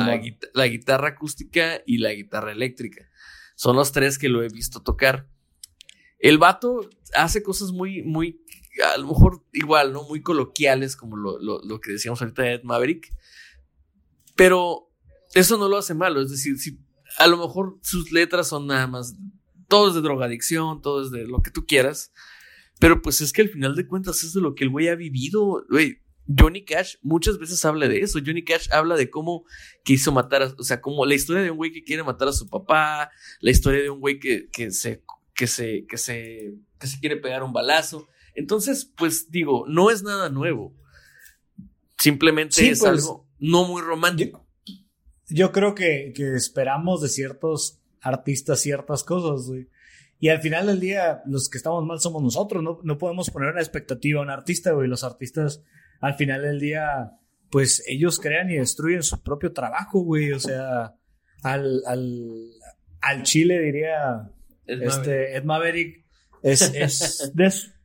[0.55, 3.09] la guitarra acústica y la guitarra eléctrica.
[3.57, 5.29] Son los tres que lo he visto tocar.
[6.23, 8.41] El vato hace cosas muy, muy,
[8.95, 10.05] a lo mejor igual, ¿no?
[10.05, 13.13] Muy coloquiales, como lo, lo, que decíamos ahorita de Ed Maverick.
[14.37, 14.89] Pero
[15.35, 16.23] eso no lo hace malo.
[16.23, 16.79] Es decir, si
[17.19, 19.17] a lo mejor sus letras son nada más,
[19.67, 22.13] todo es de drogadicción, todo es de lo que tú quieras.
[22.79, 24.95] Pero pues es que al final de cuentas es de lo que el güey ha
[24.95, 25.65] vivido.
[26.39, 28.21] Johnny Cash muchas veces habla de eso.
[28.25, 29.45] Johnny Cash habla de cómo
[29.83, 32.33] quiso matar, a, o sea, como la historia de un güey que quiere matar a
[32.33, 33.11] su papá,
[33.41, 35.03] la historia de un güey que, que, se,
[35.43, 38.07] que, se, que, se, que se quiere pegar un balazo.
[38.37, 40.73] Entonces, pues digo, no es nada nuevo.
[41.99, 44.47] Simplemente es pues, algo no muy romántico.
[45.29, 49.69] Yo, creo que, que, esperamos de ciertos artistas ciertas cosas, güey.
[50.21, 53.51] Y al final del día, los que estamos mal somos nosotros, no, no podemos poner
[53.51, 54.87] una expectativa a un artista, güey.
[54.87, 55.65] Los artistas
[56.01, 57.19] al final del día,
[57.51, 60.31] pues ellos crean y destruyen su propio trabajo, güey.
[60.31, 60.95] O sea,
[61.43, 62.53] al, al,
[63.01, 64.31] al Chile diría
[64.67, 66.05] Ed este, Ed Maverick,
[66.43, 67.33] es, es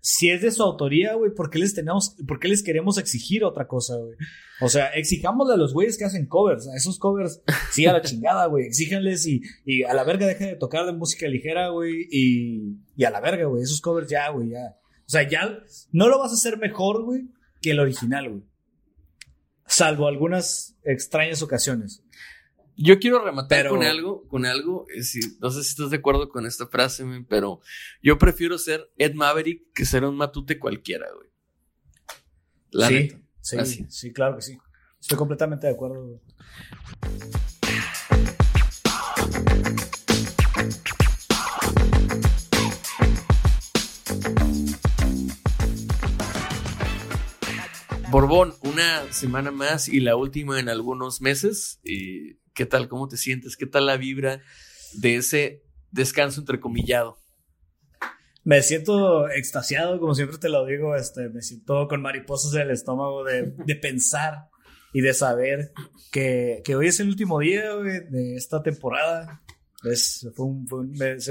[0.10, 3.44] si es de su autoría, güey, ¿por qué les tenemos, por qué les queremos exigir
[3.44, 4.16] otra cosa, güey?
[4.62, 8.02] O sea, exijamos a los güeyes que hacen covers, a esos covers, sí, a la
[8.02, 12.08] chingada, güey, exíjanles y, y a la verga dejen de tocar de música ligera, güey,
[12.10, 14.78] y, y a la verga, güey, esos covers ya, güey, ya.
[15.06, 15.60] O sea, ya
[15.92, 17.24] no lo vas a hacer mejor, güey,
[17.62, 18.44] que el original, güey.
[19.66, 22.02] Salvo algunas extrañas ocasiones.
[22.80, 24.86] Yo quiero rematar con algo, con algo,
[25.40, 27.60] no sé si estás de acuerdo con esta frase, pero
[28.04, 31.28] yo prefiero ser Ed Maverick que ser un matute cualquiera, güey.
[32.70, 34.60] La sí, sí, sí, claro que sí.
[35.02, 36.06] Estoy completamente de acuerdo.
[36.06, 36.20] Güey.
[48.12, 51.80] Borbón, una semana más y la última en algunos meses.
[52.58, 52.88] ¿Qué tal?
[52.88, 53.56] ¿Cómo te sientes?
[53.56, 54.42] ¿Qué tal la vibra
[54.94, 57.20] de ese descanso entrecomillado?
[58.44, 62.72] Me siento extasiado, como siempre te lo digo, este, me siento con mariposas en el
[62.72, 64.50] estómago de, pensar
[64.92, 65.72] y de saber
[66.12, 69.44] que, hoy es el último día de esta temporada.
[69.94, 70.32] se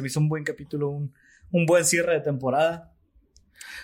[0.01, 1.13] me hizo un buen capítulo, un,
[1.51, 2.95] un buen cierre de temporada.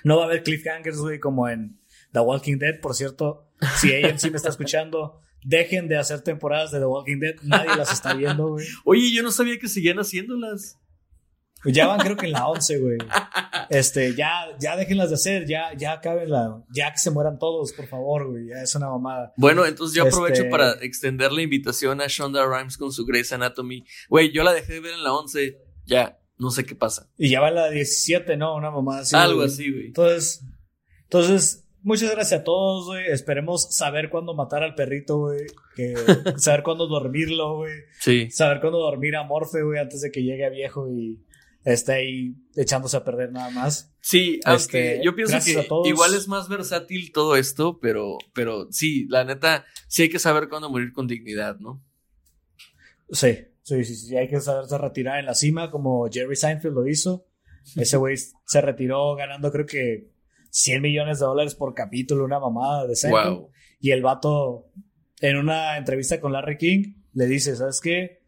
[0.04, 1.80] No va a haber cliffhangers, güey, como en
[2.12, 6.78] The Walking Dead, por cierto, si AMC me está escuchando, dejen de hacer temporadas de
[6.78, 8.66] The Walking Dead, nadie las está viendo, güey.
[8.84, 10.78] Oye, yo no sabía que seguían haciéndolas.
[11.62, 12.98] Pues ya van creo que en la 11, güey.
[13.70, 17.72] Este, ya, ya déjenlas de hacer, ya, ya acaben la, ya que se mueran todos,
[17.72, 19.32] por favor, güey, ya es una mamada.
[19.36, 23.32] Bueno, entonces yo aprovecho este para extender la invitación a Shonda Rhimes con su Grey's
[23.32, 23.84] Anatomy.
[24.08, 27.08] Güey, yo la dejé de ver en la 11, ya, no sé qué pasa.
[27.16, 28.56] Y ya va en la 17, ¿no?
[28.56, 29.14] Una mamada así.
[29.14, 29.86] Algo así, güey.
[29.86, 30.44] Entonces,
[31.04, 33.06] entonces, Muchas gracias a todos, güey.
[33.10, 35.46] Esperemos saber cuándo matar al perrito, güey.
[36.36, 37.74] saber cuándo dormirlo, güey.
[37.98, 38.30] Sí.
[38.30, 41.20] Saber cuándo dormir a Morfe, güey, antes de que llegue a viejo y
[41.64, 43.92] esté ahí echándose a perder nada más.
[44.00, 49.06] Sí, aunque este, yo pienso que igual es más versátil todo esto, pero, pero sí,
[49.08, 51.82] la neta, sí hay que saber cuándo morir con dignidad, ¿no?
[53.10, 54.16] Sí, sí, sí, sí.
[54.16, 57.26] Hay que saberse retirar en la cima, como Jerry Seinfeld lo hizo.
[57.76, 60.11] Ese güey se retiró ganando, creo que
[60.52, 63.50] 100 millones de dólares por capítulo, una mamada de wow.
[63.80, 64.70] Y el vato,
[65.20, 68.22] en una entrevista con Larry King, le dice, ¿sabes qué?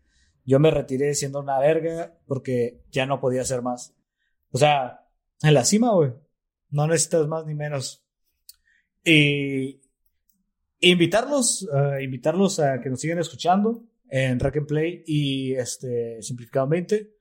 [0.47, 3.95] Yo me retiré siendo una verga porque ya no podía hacer más.
[4.51, 5.07] O sea,
[5.43, 6.13] en la cima, güey.
[6.71, 8.07] No necesitas más ni menos.
[9.05, 9.83] Y
[10.81, 17.17] invitarlos, uh, invitarlos a que nos sigan escuchando en Rack and Play y este, simplificadamente.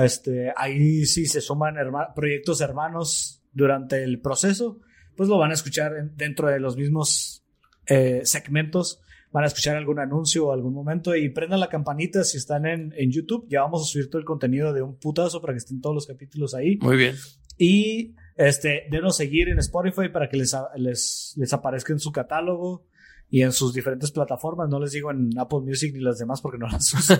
[0.00, 1.76] Este, ahí sí se suman
[2.16, 4.80] proyectos hermanos durante el proceso,
[5.16, 7.44] pues lo van a escuchar dentro de los mismos
[7.86, 9.00] eh, segmentos.
[9.30, 12.94] Van a escuchar algún anuncio o algún momento y prendan la campanita si están en,
[12.96, 13.46] en YouTube.
[13.50, 16.06] Ya vamos a subir todo el contenido de un putazo para que estén todos los
[16.06, 16.78] capítulos ahí.
[16.80, 17.14] Muy bien.
[17.58, 22.86] Y este, denos seguir en Spotify para que les, les, les aparezca en su catálogo
[23.28, 24.68] y en sus diferentes plataformas.
[24.70, 27.18] No les digo en Apple Music ni las demás porque no las uso.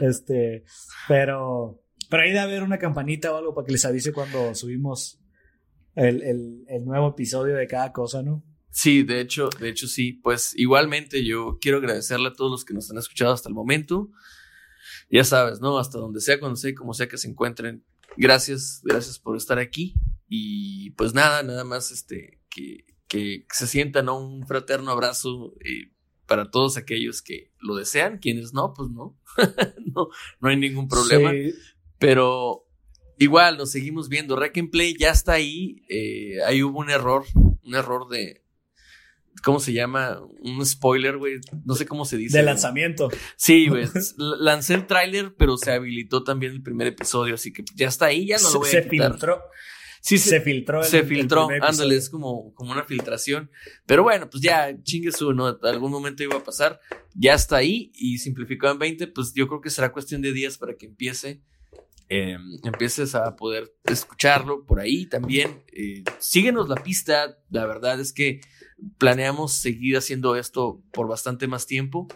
[0.00, 0.64] este,
[1.08, 5.18] pero, pero ahí debe haber una campanita o algo para que les avise cuando subimos
[6.06, 8.44] el, el, nuevo episodio de cada cosa, ¿no?
[8.70, 10.12] Sí, de hecho, de hecho sí.
[10.12, 14.10] Pues igualmente yo quiero agradecerle a todos los que nos han escuchado hasta el momento.
[15.10, 15.78] Ya sabes, ¿no?
[15.78, 17.84] Hasta donde sea, cuando sea, como sea que se encuentren.
[18.16, 19.94] Gracias, gracias por estar aquí.
[20.28, 25.92] Y pues nada, nada más este, que, que se sientan un fraterno abrazo eh,
[26.26, 28.18] para todos aquellos que lo desean.
[28.18, 29.18] Quienes no, pues no.
[29.94, 30.08] no,
[30.40, 31.32] no hay ningún problema.
[31.98, 32.67] Pero
[33.18, 34.36] igual nos seguimos viendo.
[34.36, 35.82] Wreck and Play ya está ahí.
[35.88, 37.24] eh, ahí hubo un error,
[37.62, 38.42] un error de.
[39.44, 40.20] ¿Cómo se llama?
[40.40, 41.34] Un spoiler, güey.
[41.64, 42.38] No sé cómo se dice.
[42.38, 43.08] De lanzamiento.
[43.36, 43.86] Sí, güey.
[44.40, 48.26] Lancé el tráiler, pero se habilitó también el primer episodio, así que ya está ahí,
[48.26, 49.12] ya no lo voy se a quitar.
[49.12, 49.40] filtró.
[50.00, 50.80] Sí, Se, se, filtró.
[50.80, 53.50] el- se el filtró, primer ándale, es como, como una filtración.
[53.86, 55.56] Pero bueno, pues ya, chingue su, ¿no?
[55.62, 56.80] Algún momento iba a pasar.
[57.14, 60.56] Ya está ahí y simplificado en 20, pues yo creo que será cuestión de días
[60.58, 61.42] para que empiece.
[62.10, 65.62] Eh, empieces a poder escucharlo por ahí también.
[65.72, 68.40] Eh, síguenos la pista, la verdad es que
[68.96, 72.08] planeamos seguir haciendo esto por bastante más tiempo.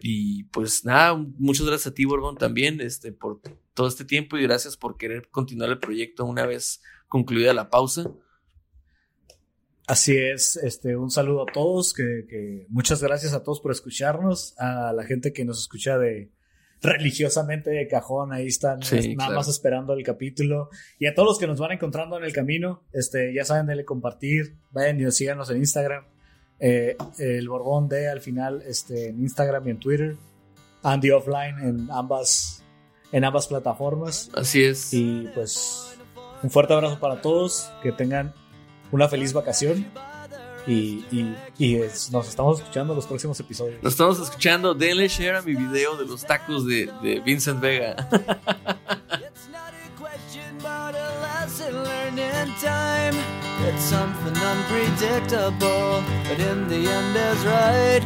[0.00, 3.40] Y pues nada, muchas gracias a ti, Borbón, también, este, por
[3.74, 8.10] todo este tiempo y gracias por querer continuar el proyecto una vez concluida la pausa.
[9.86, 14.94] Así es, este, un saludo a todos, que muchas gracias a todos por escucharnos, a
[14.94, 16.32] la gente que nos escucha de
[16.84, 19.34] religiosamente de cajón, ahí están Sí, es- nada claro.
[19.40, 20.68] más esperando el capítulo,
[20.98, 23.84] y a todos los que nos van encontrando en el camino, este, ya saben, denle
[23.84, 26.04] compartir, vayan y síganos en Instagram,
[26.60, 30.16] eh, el Borbón de al final, este, en Instagram y en Twitter,
[30.82, 32.62] Andy Offline en ambas,
[33.10, 34.92] en ambas plataformas, Así es.
[34.94, 35.96] y pues
[36.42, 38.32] un fuerte abrazo para todos, que tengan
[38.92, 39.86] una feliz vacación
[40.66, 43.82] y, y- y es- nos estamos escuchando en los próximos episodios.
[43.82, 44.74] Nos estamos escuchando.
[44.74, 47.96] Denle share a mi video de los tacos de, de Vincent Vega.
[48.12, 53.14] It's not a question, but a lesson learned in time.
[53.68, 58.02] It's something unpredictable, but in the end is right.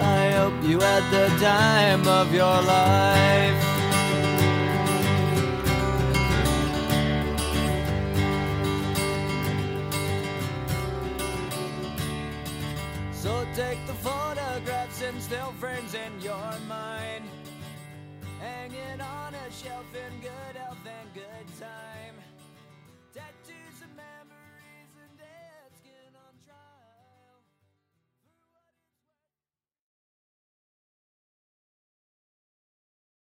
[0.00, 3.77] I hope you had the time of your life.
[19.68, 20.47] yourself in good.